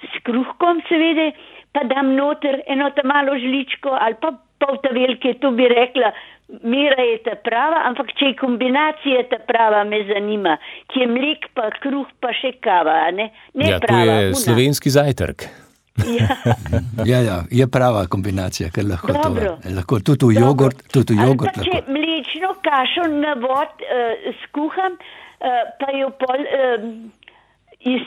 s 0.00 0.24
kruhkom, 0.24 0.80
seveda, 0.88 1.30
pa 1.72 1.84
dam 1.84 2.14
noter 2.16 2.62
eno 2.66 2.88
ta 2.96 3.04
malo 3.04 3.36
žličko 3.38 3.92
ali 4.00 4.16
pa 4.20 4.32
pol 4.58 4.80
ta 4.82 4.92
velike, 4.94 5.34
to 5.42 5.52
bi 5.56 5.68
rekla, 5.70 6.12
mira 6.62 7.02
je 7.02 7.18
ta 7.26 7.36
prava, 7.44 7.84
ampak 7.90 8.12
če 8.18 8.32
je 8.32 8.38
kombinacija 8.40 9.24
ta 9.30 9.38
prava, 9.48 9.84
me 9.88 10.02
zanima, 10.08 10.56
ki 10.92 11.04
je 11.04 11.08
mlek 11.12 11.48
pa 11.56 11.70
kruh 11.82 12.08
pa 12.22 12.32
še 12.36 12.54
kava, 12.64 13.00
ne, 13.14 13.30
ne 13.54 13.72
ja, 13.74 13.80
prava. 13.84 14.04
To 14.04 14.20
je 14.20 14.28
una. 14.34 14.42
slovenski 14.44 14.94
zajtrk. 14.94 15.48
Ja. 15.98 16.28
ja, 17.10 17.18
ja, 17.26 17.36
je 17.50 17.66
prava 17.66 18.04
kombinacija, 18.06 18.70
ker 18.74 18.86
lahko 18.86 19.12
Dobro. 19.16 19.56
to 19.62 19.74
lahko 19.74 20.00
tudi 20.00 20.30
v 20.30 20.42
jogurt. 20.44 20.84
Tudi 20.94 21.18
v 21.18 21.26
jogurt 21.26 21.58
če 21.58 21.66
lahko. 21.66 21.94
mlečno 21.96 22.52
kašo 22.62 23.08
na 23.14 23.34
vod 23.42 23.82
uh, 23.82 24.28
skuham, 24.44 24.94
uh, 24.94 25.60
pa 25.80 25.90
jo 25.98 26.12
pol 26.22 26.46
uh, 26.46 26.86
iz 27.82 28.06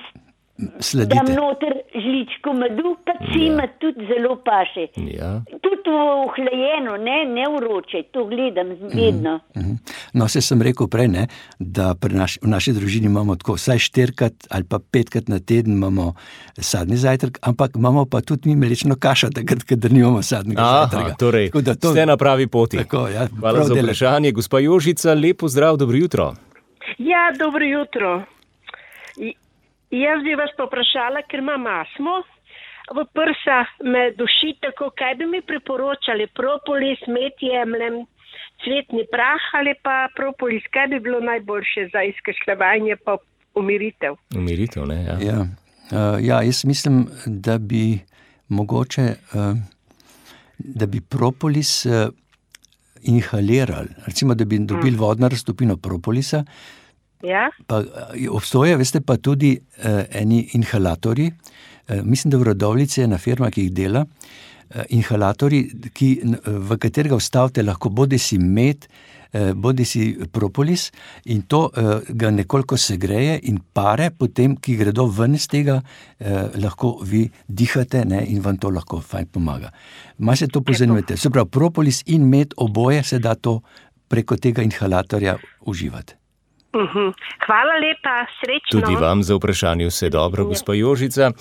sledite. 0.80 1.15
Dam 1.15 1.36
noter 1.36 1.74
žličko 1.93 2.54
medu, 2.54 2.95
pa 3.06 3.13
cima 3.34 3.63
ja. 3.63 3.74
tudi 3.80 4.08
zelo 4.08 4.36
paše. 4.45 4.88
Ja. 4.95 5.41
Tudi 5.62 5.82
v 5.91 6.28
hlajeno, 6.36 6.97
ne, 6.97 7.26
ne 7.26 7.45
vroče, 7.56 8.04
to 8.12 8.26
gledam 8.26 8.67
vedno. 8.93 9.39
Mm 9.56 9.62
-hmm. 9.62 9.78
No, 10.13 10.28
se 10.28 10.41
sem 10.41 10.62
rekel 10.62 10.88
prej, 10.88 11.08
ne, 11.08 11.28
da 11.60 11.95
naš, 12.10 12.38
v 12.41 12.47
naši 12.47 12.74
družini 12.74 13.06
imamo 13.06 13.36
tako 13.36 13.54
vsaj 13.54 13.80
štirikrat 13.80 14.34
ali 14.50 14.63
pa 14.63 14.80
petkrat 14.91 15.28
na 15.28 15.39
teden 15.39 15.74
imamo 15.74 16.13
sadni 16.58 16.97
zajtrk, 16.97 17.39
ampak 17.41 17.71
imamo 17.76 18.06
pa 18.06 18.21
tudi 18.21 18.50
mi 18.50 18.56
mlečno 18.56 18.95
kašo, 18.95 19.30
takrat, 19.30 19.63
ker 19.63 19.91
nimamo 19.91 20.21
sadnega 20.21 20.62
Aha, 20.62 20.88
zajtrka. 20.91 21.15
Torej, 21.19 21.52
to, 21.82 21.91
ste 21.91 22.06
na 22.06 22.17
pravi 22.17 22.47
poti. 22.47 22.78
Tako, 22.78 23.08
ja, 23.08 23.28
Hvala 23.39 23.63
za 23.63 23.74
vprašanje. 23.74 24.32
Gospa 24.32 24.60
Jožica, 24.60 25.13
lepo 25.13 25.47
zdrav, 25.47 25.78
dobro 25.78 25.97
jutro. 25.97 26.34
Ja, 26.97 27.32
dobro 27.39 27.65
jutro. 27.65 28.24
Jaz 29.91 30.23
bi 30.23 30.36
vas 30.39 30.54
poprašala, 30.58 31.25
ker 31.27 31.41
imam 31.43 31.65
asmo, 31.67 32.21
v 32.95 33.04
prsa 33.15 33.60
me 33.84 34.12
duši 34.15 34.56
tako, 34.63 34.91
kaj 34.95 35.17
bi 35.19 35.27
mi 35.27 35.41
priporočali, 35.41 36.27
propolis, 36.36 37.01
met 37.08 37.43
jemljem, 37.43 38.06
cvetni 38.63 39.04
prah 39.12 39.49
ali 39.60 39.73
pa 39.84 40.08
propolis, 40.15 40.63
kaj 40.71 40.88
bi 40.93 40.99
bilo 40.99 41.19
najboljše 41.19 41.89
za 41.93 42.04
izkašljevanje 42.08 42.95
pa 43.06 43.17
umiritev. 43.56 44.15
Umiritev, 44.36 44.88
ne? 44.88 45.04
Ja. 45.04 45.17
Ja. 45.21 45.39
Uh, 45.91 46.23
ja, 46.23 46.41
jaz 46.41 46.65
mislim, 46.65 47.08
da 47.25 47.58
bi 47.58 47.99
mogoče, 48.47 49.01
uh, 49.34 49.58
da 50.58 50.86
bi 50.86 51.01
propolis 51.01 51.86
uh, 51.86 51.91
inhalirali, 53.04 53.89
recimo, 54.06 54.36
da 54.36 54.45
bi 54.45 54.60
dobili 54.60 54.91
mm. 54.91 54.99
vodno 54.99 55.30
raztopino 55.30 55.77
propolisa, 55.77 56.45
Ja. 57.23 57.49
Pa, 57.67 57.84
obstoje, 58.29 58.77
veste, 58.79 59.01
pa 59.01 59.17
tudi 59.17 59.55
uh, 59.57 60.03
eni 60.10 60.43
inhalatori. 60.57 61.31
Uh, 61.31 62.01
mislim, 62.03 62.31
da 62.31 62.38
v 62.41 62.51
rodovnici 62.51 63.01
je 63.01 63.07
ena 63.10 63.19
firma, 63.21 63.51
ki 63.51 63.67
jih 63.67 63.73
dela. 63.77 64.05
Uh, 64.05 64.84
inhalatori, 64.95 65.63
ki, 65.93 66.12
v 66.45 66.77
katerega 66.81 67.19
vstavite 67.19 67.63
lahko 67.65 67.91
bodi 67.93 68.19
si 68.21 68.39
med, 68.41 68.88
uh, 69.34 69.51
bodi 69.53 69.86
si 69.86 70.05
propolis, 70.31 70.89
in 71.25 71.43
to 71.51 71.65
uh, 71.67 71.91
ga 72.07 72.31
nekoliko 72.31 72.79
segreje 72.79 73.39
in 73.51 73.60
pare, 73.73 74.10
potem, 74.15 74.55
ki 74.57 74.77
gredo 74.79 75.05
ven 75.12 75.36
iz 75.38 75.49
tega, 75.51 75.81
uh, 75.81 76.39
lahko 76.62 76.95
vi 77.03 77.27
dihate 77.47 78.05
ne, 78.07 78.23
in 78.31 78.41
vam 78.41 78.57
to 78.57 78.71
lahko 78.73 79.01
fajn 79.01 79.29
pomaga. 79.31 79.73
Malo 80.17 80.39
se 80.39 80.47
to 80.47 80.63
pozanimate. 80.65 81.17
Se 81.17 81.29
pravi, 81.29 81.49
propolis 81.51 82.01
in 82.07 82.25
med 82.29 82.57
oboje 82.57 83.03
se 83.03 83.19
da 83.19 83.36
to 83.36 83.60
preko 84.12 84.36
tega 84.36 84.63
inhalatorja 84.65 85.38
uživati. 85.65 86.20
Uhum. 86.73 87.13
Hvala 87.45 87.75
lepa, 87.84 88.25
srečno. 88.39 88.79
Tudi 88.79 88.95
vam 88.95 89.23
za 89.23 89.36
vprašanje 89.36 89.86
vse 89.88 90.10
dobro, 90.10 90.45
gospa 90.45 90.73
Jožica. 90.73 91.31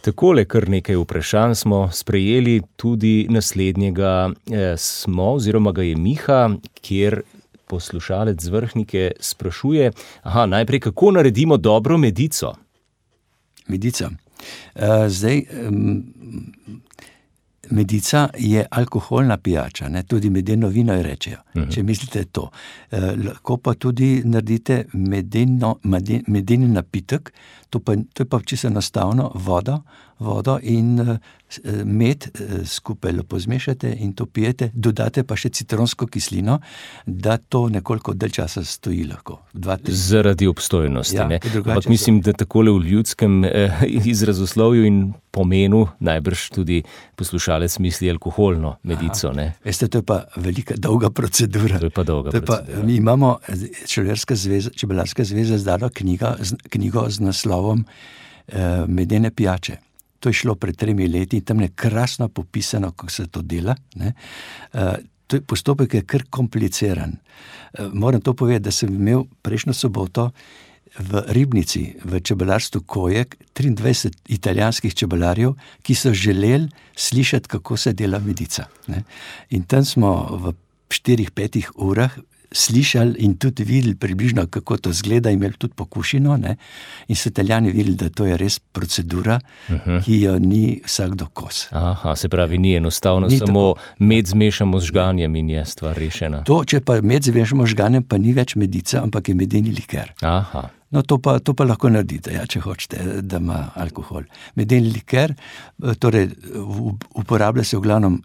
Takole, 0.00 0.44
kar 0.44 0.68
nekaj 0.68 0.96
vprašanj 0.96 1.54
smo 1.54 1.88
sprejeli, 1.92 2.62
tudi 2.76 3.26
naslednjega 3.30 4.30
eh, 4.30 4.76
smo, 4.76 5.32
oziroma 5.32 5.72
ga 5.72 5.82
je 5.82 5.96
Miha, 5.96 6.50
kjer 6.82 7.20
poslušalec 7.66 8.42
z 8.42 8.48
vrhnike 8.48 9.10
sprašuje, 9.20 9.90
aha, 10.22 10.46
najprej, 10.46 10.80
kako 10.80 11.10
naredimo 11.10 11.56
dobro 11.56 11.98
medico? 11.98 12.54
Medica. 13.66 14.10
Uh, 14.74 14.82
zdaj, 15.08 15.42
um, 15.66 16.04
medica 17.70 18.28
je 18.38 18.66
alkoholna 18.70 19.36
pijača, 19.36 19.88
ne? 19.88 20.02
tudi 20.02 20.30
medeno 20.30 20.68
vino 20.68 20.94
je 20.94 21.02
rečejo, 21.02 21.38
uh 21.54 21.62
-huh. 21.62 21.74
če 21.74 21.82
mislite 21.82 22.24
to. 22.24 22.50
E, 22.90 23.00
lahko 23.00 23.56
pa 23.56 23.74
tudi 23.74 24.22
naredite 24.24 24.84
medeno, 24.92 25.78
medeni 26.26 26.68
napitek, 26.68 27.32
to, 27.70 27.78
pa, 27.78 27.96
to 28.12 28.22
je 28.22 28.28
pa 28.28 28.40
čisto 28.40 28.68
enostavno, 28.68 29.30
voda, 29.34 29.82
vodo 30.18 30.58
in 30.62 31.00
uh, 31.00 31.16
med 31.84 32.26
uh, 32.28 32.66
skupaj 32.66 33.12
lepo 33.12 33.38
zmešate 33.38 33.90
in 34.00 34.12
to 34.12 34.26
pijete, 34.26 34.70
dodate 34.74 35.24
pa 35.24 35.36
še 35.36 35.50
citronsko 35.54 36.06
kislino, 36.06 36.58
da 37.06 37.36
to 37.36 37.66
nekoliko 37.72 38.14
dalj 38.14 38.38
časa 38.40 38.64
stoji 38.64 39.04
lahko. 39.08 39.38
Dva, 39.52 39.78
Zaradi 39.86 40.46
obstojnosti. 40.46 41.16
Ja, 41.16 41.28
Ampak 41.64 41.88
mislim, 41.88 42.20
da 42.20 42.32
takole 42.32 42.72
v 42.72 42.90
ljudskem 42.90 43.44
eh, 43.44 43.84
izrazoslovju 44.12 44.86
in 44.88 45.00
pomenu 45.30 45.84
najbrž 46.00 46.48
tudi 46.56 46.82
poslušalec 47.16 47.78
misli 47.78 48.10
alkoholno 48.10 48.76
medico. 48.82 49.32
Veste, 49.64 49.88
to 49.88 50.00
je 50.00 50.06
pa 50.06 50.22
velika, 50.36 50.74
dolga 50.80 51.10
procedura. 51.10 51.78
To 51.78 51.90
je 51.90 51.92
pa 51.92 52.02
dolga 52.08 52.32
je 52.32 52.40
pa, 52.40 52.62
procedura. 52.62 52.86
Mi 52.86 52.96
imamo 52.96 53.36
Čebelarska 53.86 55.24
zveza 55.24 55.58
zdala 55.58 55.90
knjigo 56.68 57.04
z 57.08 57.20
naslovom 57.20 57.84
eh, 58.48 58.86
Medene 58.88 59.30
pijače. 59.30 59.76
To 60.20 60.28
je 60.28 60.32
šlo 60.42 60.54
pred 60.54 60.76
tremi 60.76 61.08
leti 61.08 61.40
in 61.40 61.44
tam 61.44 61.60
je 61.60 61.68
krasno 61.74 62.28
popisano, 62.28 62.90
kako 62.90 63.10
se 63.10 63.26
to 63.26 63.42
dela. 63.42 63.76
Uh, 63.96 64.96
to 65.26 65.36
je 65.36 65.42
postopek 65.42 65.94
je 65.94 66.02
kar 66.02 66.24
kompliciran. 66.30 67.16
Uh, 67.78 67.92
moram 67.92 68.20
to 68.20 68.34
povedati, 68.34 68.64
da 68.64 68.70
sem 68.70 68.94
imel 68.94 69.24
prejšnjo 69.42 69.72
soboto 69.72 70.30
v 70.98 71.22
Ribnici, 71.28 71.96
v 72.04 72.20
čebelarstvu 72.20 72.80
Kojek, 72.86 73.36
23 73.54 74.32
italijanskih 74.32 74.94
čebelarjev, 74.94 75.52
ki 75.82 75.94
so 75.94 76.12
želeli 76.12 76.68
slišati, 76.96 77.48
kako 77.48 77.76
se 77.76 77.92
dela 77.92 78.18
medica. 78.18 78.64
Ne? 78.86 79.02
In 79.50 79.64
tam 79.64 79.84
smo 79.84 80.12
v 80.40 80.54
4-5 80.88 81.76
urah 81.76 82.16
slišali 82.56 83.20
in 83.24 83.36
tudi 83.36 83.64
videli, 83.64 83.94
približno, 83.94 84.46
kako 84.46 84.76
to 84.76 84.92
zgleda, 84.92 85.30
imeli 85.30 85.54
tudi 85.58 85.74
pokušino. 85.74 86.36
Ne? 86.36 86.56
In 87.08 87.16
so 87.16 87.28
italijani 87.28 87.70
videli, 87.70 87.96
da 87.96 88.08
to 88.08 88.26
je 88.26 88.36
res 88.36 88.58
procedura, 88.58 89.40
uh 89.68 89.74
mhm. 89.74 89.90
-huh. 89.90 90.04
ki 90.04 90.20
jo 90.20 90.38
ni 90.38 90.80
vsakdo 90.84 91.26
kos. 91.26 91.68
Aha, 91.70 92.16
se 92.16 92.28
pravi, 92.28 92.58
ni 92.58 92.74
enostavno, 92.74 93.26
ni 93.26 93.38
samo 93.38 93.74
tako. 93.74 94.04
med 94.04 94.26
zmešamo 94.26 94.80
z 94.80 94.84
žganjem 94.84 95.36
in 95.36 95.50
je 95.50 95.64
stvar 95.64 95.96
rešena. 95.96 96.42
To, 96.42 96.64
če 96.64 96.80
pa 96.80 97.00
med 97.02 97.22
zmešamo 97.22 97.66
z 97.66 97.70
žganjem, 97.70 98.02
pa 98.02 98.18
ni 98.18 98.32
več 98.32 98.56
medica, 98.56 99.02
ampak 99.02 99.28
je 99.28 99.34
medeni 99.34 99.70
liker. 99.70 100.12
Aha. 100.22 100.70
No, 100.90 101.02
to 101.02 101.18
pa, 101.18 101.38
to 101.38 101.54
pa 101.54 101.64
lahko 101.64 101.90
naredite, 101.90 102.32
ja, 102.34 102.46
če 102.46 102.60
hočete, 102.60 103.22
da 103.22 103.36
ima 103.42 103.70
alkohol. 103.74 104.22
Medeni 104.54 104.92
liker, 104.94 105.34
eh, 105.34 105.94
torej 105.94 106.30
uporablja 107.14 107.64
se 107.64 107.76
v 107.76 107.80
glavnem 107.80 108.22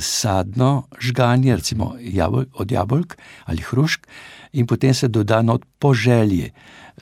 sadno 0.00 0.82
žganje, 1.00 1.56
recimo 1.56 1.94
jabol, 2.00 2.44
od 2.54 2.70
jabolk 2.70 3.16
ali 3.44 3.62
hrušk, 3.62 4.06
in 4.52 4.66
potem 4.66 4.94
se 4.94 5.08
doda 5.08 5.42
not 5.42 5.64
po 5.78 5.94
želji, 5.94 6.50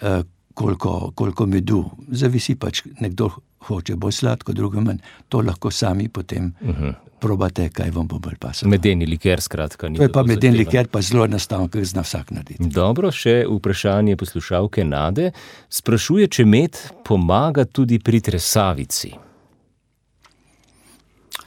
eh, 0.03 0.23
koliko, 0.55 1.13
koliko 1.15 1.47
medu. 1.47 1.85
Zavisi 2.09 2.55
pač, 2.55 2.83
nekdo 3.01 3.31
hoče 3.61 3.97
bolj 3.97 4.13
sladko, 4.13 4.53
drugo 4.53 4.81
manj. 4.81 4.99
To 5.29 5.41
lahko 5.41 5.71
sami 5.71 6.09
potem. 6.09 6.55
Uh 6.61 6.69
-huh. 6.69 6.95
Probate, 7.21 7.69
kaj 7.69 7.91
vam 7.91 8.07
bo 8.09 8.19
bolj 8.19 8.37
pasalo. 8.41 8.71
Medeni 8.71 9.07
liker, 9.07 9.41
skratka. 9.41 9.89
To 9.97 10.03
je 10.03 10.13
pa 10.13 10.23
medeni 10.23 10.59
liker, 10.59 10.89
pa 10.89 11.01
zelo 11.01 11.25
enostavno, 11.25 11.69
ker 11.69 11.85
zna 11.85 12.01
vsak 12.03 12.31
narediti. 12.31 12.69
Dobro, 12.69 13.11
še 13.13 13.45
vprašanje 13.51 14.17
poslušalke 14.17 14.85
Nade. 14.85 15.31
Sprašuje, 15.69 16.27
če 16.27 16.45
med 16.45 16.77
pomaga 17.05 17.65
tudi 17.65 17.99
pri 17.99 18.21
tresavici. 18.21 19.30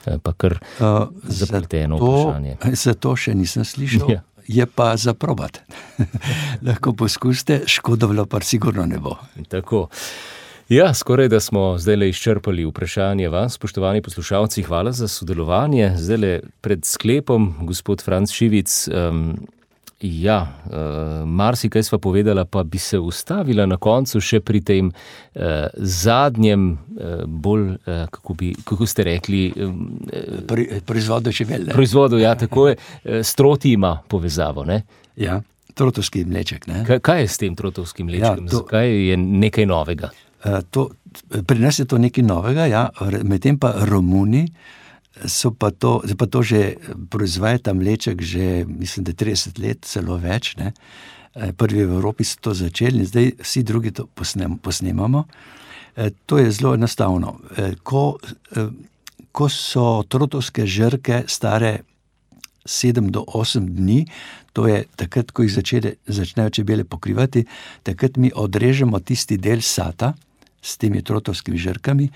Eh, 0.06 0.20
pa 0.24 0.34
kar 0.34 0.58
uh, 0.80 1.08
zapleteno 1.24 1.98
zato, 1.98 2.12
vprašanje. 2.12 2.58
Zato 2.76 3.16
še 3.16 3.36
nisem 3.36 3.66
slišal. 3.68 4.12
Ja. 4.12 4.22
Je 4.48 4.66
pa 4.68 4.92
za 5.00 5.14
probat. 5.16 5.62
Lahko 6.68 6.92
poskusite, 7.00 7.62
škodovalo 7.66 8.26
pa 8.28 8.42
sigurno 8.44 8.84
ne 8.86 9.00
bo. 9.00 9.16
Tako. 9.48 9.88
Ja, 10.72 10.94
skoraj 10.94 11.28
da 11.32 11.40
smo 11.40 11.78
zdaj 11.80 11.96
le 11.96 12.10
izčrpali 12.10 12.66
vprašanje 12.66 13.30
vas, 13.30 13.56
spoštovani 13.56 14.02
poslušalci. 14.02 14.64
Hvala 14.68 14.92
za 14.92 15.08
sodelovanje. 15.08 15.94
Zdaj 16.00 16.18
le 16.18 16.34
pred 16.62 16.86
sklepom, 16.86 17.54
gospod 17.68 18.04
Franc 18.04 18.32
Šivic. 18.32 18.88
Um, 18.92 19.36
Ja, 20.04 20.48
uh, 20.66 20.74
marsikaj 21.28 21.84
sva 21.84 21.98
povedala, 21.98 22.44
pa 22.46 22.64
bi 22.64 22.78
se 22.78 23.00
ustavila 23.00 23.64
na 23.66 23.78
koncu 23.80 24.20
še 24.20 24.42
pri 24.44 24.60
tem 24.60 24.90
uh, 24.92 25.70
zadnjem, 25.80 26.66
uh, 26.74 27.24
bolj, 27.24 27.70
uh, 27.72 28.02
kako, 28.12 28.36
bi, 28.36 28.52
kako 28.68 28.88
ste 28.90 29.06
rekli, 29.08 29.46
um, 29.64 29.78
pri, 30.50 30.82
proizvodu 30.84 31.32
čebele. 31.32 31.72
Proizvodu, 31.72 32.20
ja, 32.20 32.36
tako 32.36 32.68
je. 32.68 32.76
Stroti 33.24 33.72
ima 33.78 33.96
povezavo. 34.08 34.68
Ne? 34.68 34.82
Ja, 35.16 35.40
trotovski 35.74 36.26
mleček. 36.28 36.68
Kaj, 36.68 37.00
kaj 37.00 37.24
je 37.24 37.32
s 37.32 37.40
tem 37.40 37.56
trotovskim 37.56 38.12
mlečkom? 38.12 38.44
Ja, 38.44 38.52
to, 38.52 38.60
Zakaj 38.60 38.92
je 38.92 39.18
nekaj 39.24 39.72
novega? 39.72 40.12
Uh, 40.44 40.60
to, 40.68 40.90
pri 41.48 41.64
nas 41.64 41.80
je 41.80 41.88
to 41.88 41.96
nekaj 41.98 42.28
novega, 42.28 42.68
ja, 42.68 42.90
medtem 43.24 43.56
pa 43.56 43.72
Romuni 43.88 44.50
so 45.26 45.52
pa 45.52 45.72
to, 45.72 46.02
pa 46.18 46.26
to 46.26 46.42
že 46.42 46.78
proizvaja 47.10 47.70
ta 47.70 47.74
mleček, 47.74 48.22
že 48.22 48.66
mislim, 48.66 49.06
da 49.06 49.14
30 49.14 49.60
let, 49.62 49.86
celo 49.86 50.18
več. 50.18 50.56
Ne? 50.58 50.74
Eh, 51.36 51.54
prvi 51.54 51.86
v 51.86 51.98
Evropi 51.98 52.24
so 52.24 52.38
to 52.42 52.54
začeli 52.54 53.02
in 53.02 53.06
zdaj 53.06 53.32
vsi 53.42 53.64
drugi 53.64 53.92
to 53.92 54.06
posnem, 54.06 54.58
posnemamo. 54.58 55.26
Eh, 55.96 56.10
to 56.26 56.38
je 56.38 56.52
zelo 56.52 56.74
enostavno. 56.74 57.40
Eh, 57.58 57.78
ko, 57.84 58.18
ko 59.32 59.50
so 59.50 60.04
trotovske 60.10 60.66
žrke 60.66 61.24
stare 61.28 61.86
7 62.66 63.12
do 63.12 63.26
8 63.28 63.66
dni, 63.66 64.06
to 64.54 64.68
je 64.68 64.86
takrat, 64.96 65.32
ko 65.34 65.44
jih 65.44 65.54
začele, 65.54 65.98
začnejo 66.06 66.50
čebele 66.50 66.86
pokrivati, 66.86 67.46
takrat 67.84 68.18
mi 68.18 68.30
odrežemo 68.30 69.00
tisti 69.00 69.38
del 69.38 69.62
sata 69.62 70.14
s 70.62 70.78
temi 70.78 71.02
trotovskimi 71.02 71.58
žrkami, 71.58 72.10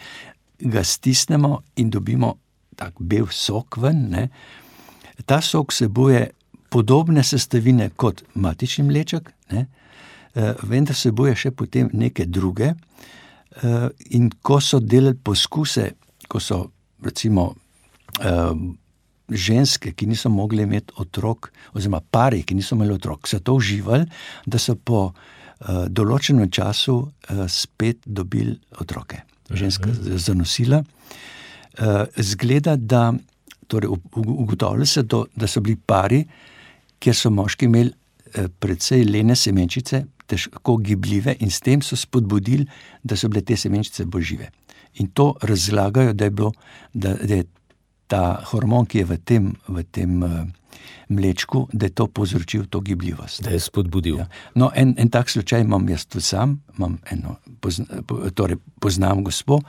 ga 0.60 0.84
stisnemo 0.84 1.62
in 1.76 1.90
dobimo 1.90 2.38
tak 2.78 3.00
bel 3.00 3.28
sok 3.34 3.80
ven. 3.82 4.08
Ne. 4.14 4.28
Ta 5.26 5.42
sok 5.42 5.74
vsebuje 5.74 6.28
podobne 6.70 7.24
sestavine 7.24 7.90
kot 7.96 8.24
matični 8.36 8.86
mleček, 8.88 9.32
ne, 9.52 9.68
eh, 10.36 10.54
vendar 10.64 10.96
vsebuje 10.96 11.36
še 11.36 11.52
potem 11.52 11.90
neke 11.94 12.26
druge. 12.26 12.74
Eh, 13.64 13.90
in 14.12 14.30
ko 14.42 14.60
so 14.62 14.80
delali 14.80 15.16
poskuse, 15.16 15.92
ko 16.28 16.40
so 16.40 16.72
recimo 17.04 17.56
eh, 18.20 18.54
ženske, 19.30 19.92
ki 19.92 20.06
niso 20.08 20.30
mogli 20.30 20.64
imeti 20.64 20.94
otrok, 20.98 21.52
oziroma 21.74 22.02
pari, 22.12 22.44
ki 22.44 22.56
niso 22.56 22.76
imeli 22.76 22.94
otrok, 22.94 23.28
so 23.28 23.40
to 23.40 23.58
uživali, 23.58 24.06
da 24.46 24.58
so 24.58 24.76
po 24.76 25.14
določenem 25.90 26.52
času 26.54 26.94
spet 27.50 28.04
dobili 28.06 28.54
otroke. 28.78 29.24
Ženska 29.50 29.90
je 29.90 30.20
zanosila. 30.22 30.78
Eh, 30.78 31.37
zgleda, 32.18 32.76
da 32.76 33.14
torej, 33.68 33.90
ugotovili 34.16 34.86
so, 34.86 35.04
do, 35.04 35.26
da 35.36 35.48
so 35.48 35.62
bili 35.62 35.78
pari, 35.86 36.24
kjer 37.00 37.16
so 37.16 37.32
moški 37.32 37.68
imeli 37.68 37.92
eh, 37.92 38.48
precej 38.60 39.06
lene 39.06 39.36
semenčice, 39.36 40.04
težko 40.28 40.78
gibljive, 40.84 41.38
in 41.40 41.52
s 41.52 41.62
tem 41.64 41.82
so 41.82 41.96
spodbudili, 41.96 42.68
da 43.04 43.16
so 43.16 43.30
bile 43.32 43.44
te 43.46 43.58
semenčice 43.58 44.06
bolj 44.06 44.32
žive. 44.34 44.50
In 45.04 45.12
to 45.14 45.34
razlagajo, 45.42 46.14
da 46.14 46.26
je, 46.26 46.32
bilo, 46.32 46.52
da, 46.94 47.14
da 47.14 47.42
je 47.42 47.46
ta 48.08 48.24
hormon, 48.52 48.88
ki 48.88 49.04
je 49.04 49.06
v 49.06 49.18
tem, 49.24 49.52
v 49.68 49.84
tem 49.94 50.24
uh, 50.24 50.40
mlečku, 51.14 51.68
da 51.74 51.86
je 51.88 51.96
to 51.96 52.08
povzročil 52.08 52.66
to 52.72 52.82
gibljivost. 52.82 53.44
Da 53.44 53.54
je 53.54 53.60
spodbudil. 53.64 54.18
Ja. 54.24 54.28
No, 54.56 54.72
en, 54.76 54.96
en 54.98 55.12
tak 55.14 55.30
slučaj 55.30 55.64
imam 55.64 55.88
jaz 55.90 56.08
tudi 56.08 56.26
sam, 56.26 56.58
eno, 57.12 57.38
pozna, 57.62 58.02
torej 58.36 58.58
poznam 58.82 59.24
gospo, 59.24 59.62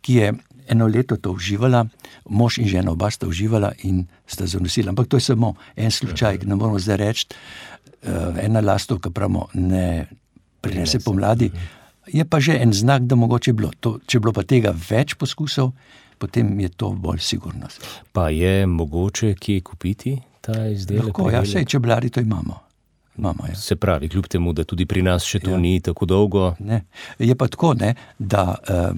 ki 0.00 0.14
je 0.14 0.32
eno 0.68 0.86
leto 0.86 1.16
to 1.16 1.32
uživala, 1.32 1.86
mož 2.28 2.58
in 2.58 2.68
žena 2.68 2.92
oba 2.92 3.10
sta 3.10 3.26
uživala 3.26 3.72
in 3.82 4.06
sta 4.26 4.46
zanosila. 4.46 4.90
Ampak 4.90 5.08
to 5.08 5.16
je 5.16 5.20
samo 5.20 5.54
en 5.76 5.90
slučaj, 5.90 6.38
ne 6.44 6.54
moramo 6.54 6.78
zdaj 6.78 6.96
reči, 6.96 7.26
uh, 8.02 8.38
ena 8.42 8.60
lastovka 8.60 9.10
pravimo, 9.10 9.48
ne 9.54 10.06
prinese 10.60 11.00
pomladi. 11.00 11.50
Je 12.12 12.24
pa 12.24 12.40
že 12.40 12.56
en 12.60 12.72
znak, 12.72 13.02
da 13.02 13.16
mogoče 13.16 13.52
bilo. 13.52 13.70
To, 13.80 13.98
če 14.06 14.20
bilo 14.20 14.32
pa 14.32 14.42
tega 14.42 14.72
več 14.90 15.14
poskusov, 15.14 15.72
potem 16.18 16.60
je 16.60 16.68
to 16.68 16.92
bolj 16.92 17.20
sigurno. 17.20 17.68
Pa 18.12 18.28
je 18.32 18.66
mogoče 18.66 19.34
kje 19.34 19.60
kupiti 19.60 20.16
ta 20.40 20.66
izdelek? 20.66 21.12
Lahko, 21.12 21.30
ja, 21.30 21.42
vse 21.44 21.64
čebelari 21.64 22.10
to 22.10 22.20
imamo. 22.20 22.58
Imamo, 23.18 23.46
ja. 23.48 23.54
Se 23.54 23.76
pravi, 23.76 24.08
kljub 24.08 24.26
temu, 24.26 24.52
da 24.52 24.64
tudi 24.64 24.86
pri 24.86 25.02
nas 25.02 25.26
še 25.26 25.40
to 25.42 25.50
ja. 25.50 25.58
ni 25.58 25.80
tako 25.82 26.06
dolgo. 26.06 26.52
Ne. 26.58 26.84
Je 27.18 27.34
pa 27.34 27.48
tako, 27.50 27.74
ne, 27.74 27.94
da 28.18 28.44
uh, 28.54 28.94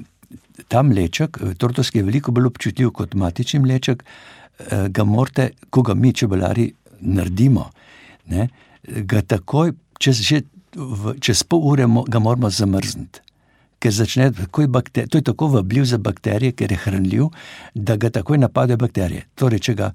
ta 0.69 0.83
mleček, 0.83 1.39
eh, 1.41 1.55
tortovski 1.55 1.99
je 1.99 2.05
veliko 2.05 2.33
bolj 2.33 2.47
občutljiv 2.47 2.91
kot 2.91 3.15
matični 3.15 3.61
mleček, 3.61 4.05
eh, 4.05 4.89
ga 4.89 5.05
morate, 5.05 5.51
ko 5.71 5.83
ga 5.83 5.95
mi 5.95 6.13
čebelari 6.13 6.73
naredimo, 7.01 7.71
ne, 8.27 8.49
ga 8.85 9.23
takoj, 9.23 9.73
čez, 9.99 10.21
že, 10.21 10.43
v, 10.75 11.17
čez 11.21 11.43
pol 11.43 11.61
ure 11.73 11.87
ga 12.09 12.19
moramo 12.19 12.51
zamrzniti. 12.51 13.21
ker 13.81 13.93
začne 13.93 14.29
takoj 14.33 14.67
bakterije. 14.69 15.09
To 15.09 15.19
je 15.19 15.25
tako 15.25 15.47
vabljiv 15.49 15.85
za 15.85 15.99
bakterije, 15.99 16.53
ker 16.53 16.73
je 16.73 16.77
hranljiv, 16.77 17.31
da 17.75 17.97
ga 17.97 18.11
takoj 18.11 18.39
napadejo 18.39 18.77
bakterije. 18.77 19.25
Torej, 19.35 19.59
če 19.59 19.75
ga 19.75 19.93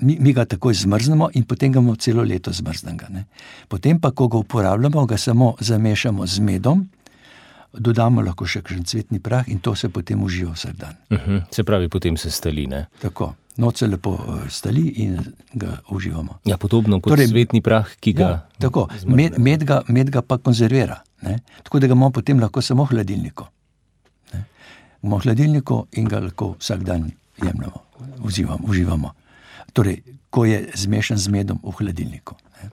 mi, 0.00 0.18
mi 0.20 0.32
ga 0.32 0.44
takoj 0.44 0.74
zmrznemo 0.74 1.30
in 1.34 1.44
potem 1.44 1.72
ga 1.72 1.80
imamo 1.80 1.96
celo 1.96 2.22
leto 2.22 2.52
zmrznega. 2.52 3.08
Ne. 3.08 3.24
Potem 3.68 4.00
pa, 4.00 4.10
ko 4.10 4.28
ga 4.28 4.38
uporabljamo, 4.38 5.06
ga 5.06 5.16
samo 5.16 5.54
zamešamo 5.60 6.26
z 6.26 6.44
medom, 6.44 6.88
dodamo 7.72 8.22
lahko 8.22 8.46
še 8.46 8.62
kakšen 8.62 8.84
cvetni 8.84 9.20
prah 9.20 9.48
in 9.48 9.60
to 9.60 9.74
se 9.74 9.88
potem 9.88 10.22
uživa 10.22 10.52
vsak 10.52 10.76
dan. 10.76 10.96
Uh 11.10 11.18
-huh. 11.18 11.42
Se 11.50 11.64
pravi, 11.64 11.88
potem 11.88 12.16
se 12.16 12.30
stali. 12.30 12.66
Ne? 12.66 12.86
Tako. 13.00 13.34
Noč 13.56 13.78
se 13.78 13.86
lepo 13.86 14.14
eh, 14.14 14.50
stali 14.50 14.88
in 14.96 15.18
ga 15.52 15.78
uživamo. 15.88 16.38
Ja, 16.44 16.56
podobno 16.56 17.00
kot 17.00 17.10
torej, 17.10 17.28
cvetni 17.28 17.60
prah, 17.60 17.86
ki 18.00 18.12
ga. 18.12 18.22
Ja, 18.22 18.48
tako, 18.58 18.88
med, 19.06 19.38
med, 19.38 19.64
ga, 19.64 19.82
med 19.88 20.10
ga 20.10 20.22
pa 20.22 20.38
konzervira, 20.38 21.02
ne? 21.22 21.38
tako 21.62 21.78
da 21.78 21.86
ga 21.86 21.92
imamo 21.92 22.10
potem 22.10 22.40
lahko 22.40 22.62
samo 22.62 22.84
v 22.84 22.88
hladilniku. 22.88 23.44
Imamo 25.02 25.16
v 25.16 25.22
hladilniku 25.22 25.86
in 25.92 26.08
ga 26.08 26.20
lahko 26.20 26.56
vsak 26.58 26.82
dan 26.82 27.10
jemljemo, 27.42 27.82
uživamo. 28.22 28.68
uživamo 28.68 29.12
torej, 29.72 30.02
ko 30.30 30.44
je 30.44 30.70
zmešan 30.74 31.18
z 31.18 31.28
medom 31.30 31.58
v 31.62 31.70
hladilniku. 31.78 32.34
Ne. 32.58 32.70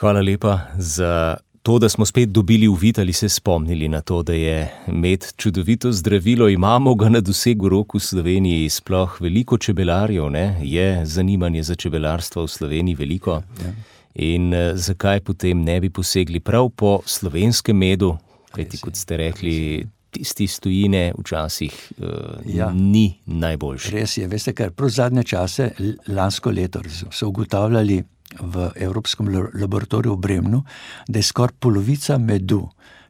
Hvala 0.00 0.20
lepa 0.22 0.72
za 0.76 1.36
to, 1.68 1.78
da 1.78 1.88
smo 1.88 2.06
spet 2.06 2.28
dobili 2.28 2.68
uvid 2.68 2.98
ali 2.98 3.12
se 3.12 3.28
spomnili 3.28 3.88
na 3.88 4.00
to, 4.00 4.22
da 4.22 4.32
je 4.32 4.72
med 4.86 5.24
čudovito 5.36 5.92
zdravilo, 5.92 6.48
imamo 6.48 6.94
ga 6.94 7.08
na 7.08 7.20
dosegu 7.20 7.68
roku 7.68 7.98
v 7.98 8.00
Sloveniji, 8.00 8.68
sploh 8.68 9.20
veliko 9.20 9.58
čebelarjev, 9.58 10.30
ne? 10.30 10.56
je 10.62 11.06
zanimanje 11.06 11.62
za 11.62 11.74
čebelarstvo 11.74 12.42
v 12.42 12.48
Sloveniji 12.48 12.94
veliko. 12.94 13.42
Ja. 13.60 13.72
In 14.14 14.48
uh, 14.54 14.72
zakaj 14.74 15.20
potem 15.20 15.60
ne 15.60 15.80
bi 15.80 15.90
posegli 15.90 16.40
prav 16.40 16.70
po 16.70 17.02
slovenskem 17.04 17.76
medu, 17.76 18.16
kajti 18.56 18.80
kot 18.80 18.96
ste 18.96 19.16
rekli, 19.16 19.86
tisti 20.10 20.46
stojine 20.46 21.12
včasih 21.18 21.92
uh, 21.98 22.08
ja. 22.48 22.72
ni 22.72 23.18
najboljši. 23.26 23.92
Res 23.92 24.16
je, 24.16 24.28
veste, 24.28 24.56
ker 24.56 24.72
prav 24.72 24.88
zadnje 24.88 25.28
čase, 25.36 25.74
lansko 26.08 26.50
leto, 26.50 26.80
so 26.88 27.28
ugotavljali 27.28 28.00
v 28.40 28.70
Evropskem 28.76 29.28
laboratoriju 29.54 30.14
v 30.14 30.20
Bremnu, 30.20 30.62
da 31.08 31.18
je 31.18 31.28
skoraj 31.28 31.56
polovica 31.60 32.18
medu, 32.18 32.68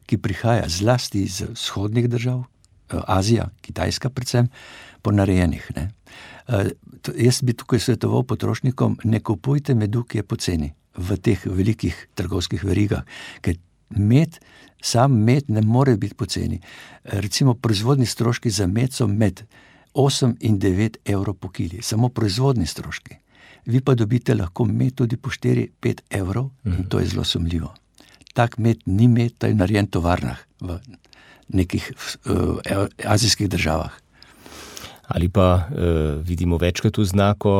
ki 0.09 0.17
prihaja 0.17 0.65
zlasti 0.67 1.23
iz 1.23 1.41
vzhodnih 1.41 2.09
držav, 2.09 2.43
uh, 2.43 3.03
Azija, 3.07 3.49
Kitajska, 3.61 4.09
predvsem, 4.09 4.49
ponarejenih. 5.01 5.71
Ne. 5.75 5.89
To, 7.01 7.13
jaz 7.15 7.41
bi 7.45 7.53
tukaj 7.53 7.79
svetoval 7.79 8.23
potrošnikom, 8.23 8.97
ne 9.03 9.19
kupujte 9.21 9.75
medu, 9.75 10.03
ki 10.03 10.19
je 10.19 10.23
poceni 10.25 10.69
v 10.97 11.17
teh 11.21 11.45
velikih 11.45 11.95
trgovskih 12.17 12.63
verigah, 12.65 13.05
ker 13.45 13.55
med 13.89 14.39
sam 14.81 15.13
med 15.25 15.49
ne 15.49 15.61
more 15.61 15.95
biti 15.97 16.15
poceni. 16.15 16.59
Recimo, 17.03 17.53
proizvodni 17.53 18.05
stroški 18.05 18.49
za 18.49 18.67
med 18.67 18.93
so 18.93 19.07
med 19.07 19.43
8 19.93 20.35
in 20.39 20.59
9 20.59 20.97
evrov 21.05 21.35
po 21.35 21.49
kili, 21.49 21.81
samo 21.81 22.09
proizvodni 22.09 22.65
stroški. 22.65 23.17
Vi 23.65 23.81
pa 23.81 23.95
dobite 23.95 24.35
lahko 24.35 24.65
med 24.65 24.95
tudi 24.95 25.17
po 25.17 25.29
4-5 25.29 26.01
evrov 26.09 26.49
in 26.65 26.85
to 26.89 26.99
je 26.99 27.05
zelo 27.05 27.23
sumljivo. 27.23 27.73
Tak 28.33 28.57
med 28.57 28.77
ni 28.85 29.07
med, 29.07 29.31
to 29.37 29.47
je 29.47 29.55
narejen 29.55 29.85
v 29.85 29.91
tovarnah 29.91 30.37
v 30.61 30.79
nekih 31.49 31.91
uh, 32.25 32.59
azijskih 33.05 33.49
državah 33.49 33.91
ali 35.09 35.29
pa 35.29 35.55
uh, 35.55 36.21
vidimo 36.21 36.57
večkrat 36.57 36.97
v 36.97 37.03
znako 37.05 37.51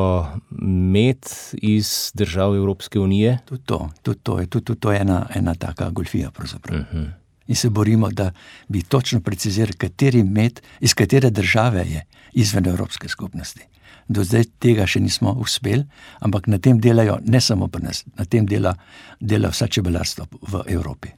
med 0.94 1.26
iz 1.54 2.12
držav 2.14 2.56
Evropske 2.56 3.00
unije. 3.00 3.40
Tudi 3.46 3.64
to, 3.66 3.90
tudi 4.04 4.20
to 4.24 4.40
je, 4.40 4.46
tudi 4.46 4.76
to 4.76 4.92
je 4.92 5.00
ena, 5.00 5.26
ena 5.36 5.56
taka 5.56 5.90
golfija. 5.90 6.30
Uh 6.30 6.76
mhm. 6.76 6.84
-huh. 6.94 7.10
In 7.48 7.56
se 7.56 7.70
borimo, 7.70 8.10
da 8.10 8.32
bi 8.68 8.82
točno 8.82 9.22
precizirali, 9.22 9.74
kateri 9.74 10.24
med, 10.24 10.62
iz 10.80 10.94
katere 10.94 11.30
države 11.30 11.86
je 11.88 12.06
izven 12.34 12.68
Evropske 12.68 13.10
skupnosti. 13.10 13.62
Do 14.10 14.26
zdaj 14.26 14.48
tega 14.58 14.88
še 14.90 15.04
nismo 15.04 15.36
uspeli, 15.38 15.86
ampak 16.26 16.50
na 16.50 16.58
tem 16.58 16.80
delajo 16.82 17.20
ne 17.30 17.42
samo 17.42 17.68
pri 17.70 17.86
nas, 17.86 18.04
na 18.18 18.26
tem 18.26 18.48
dela, 18.50 18.74
dela 19.22 19.54
vsa 19.54 19.70
čebelarstva 19.70 20.26
v 20.26 20.64
Evropi. 20.74 21.14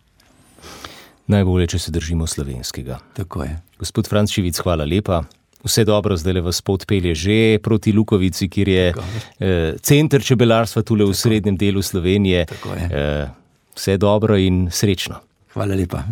Najbolje, 1.31 1.67
če 1.75 1.79
se 1.79 1.91
držimo 1.95 2.27
slovenskega. 2.27 2.99
Tako 3.15 3.45
je. 3.47 3.53
Gospod 3.79 4.09
Frančivic, 4.11 4.59
hvala 4.59 4.83
lepa. 4.83 5.21
Vse 5.63 5.85
dobro, 5.85 6.17
zdaj 6.17 6.33
le 6.33 6.41
vas 6.41 6.61
pot 6.61 6.83
pelje 6.89 7.13
že 7.15 7.59
proti 7.63 7.93
Lukovici, 7.93 8.49
kjer 8.49 8.69
je 8.69 8.85
eh, 8.91 9.73
center 9.81 10.23
čebelarstva 10.23 10.81
tukaj 10.81 11.05
v 11.05 11.15
srednjem 11.15 11.57
delu 11.57 11.81
Slovenije. 11.81 12.45
Eh, 12.49 13.29
vse 13.77 13.97
dobro 13.97 14.37
in 14.37 14.67
srečno. 14.71 15.21
Hvala 15.53 15.75
lepa. 15.75 16.03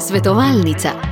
Svetovalnica. 0.00 1.11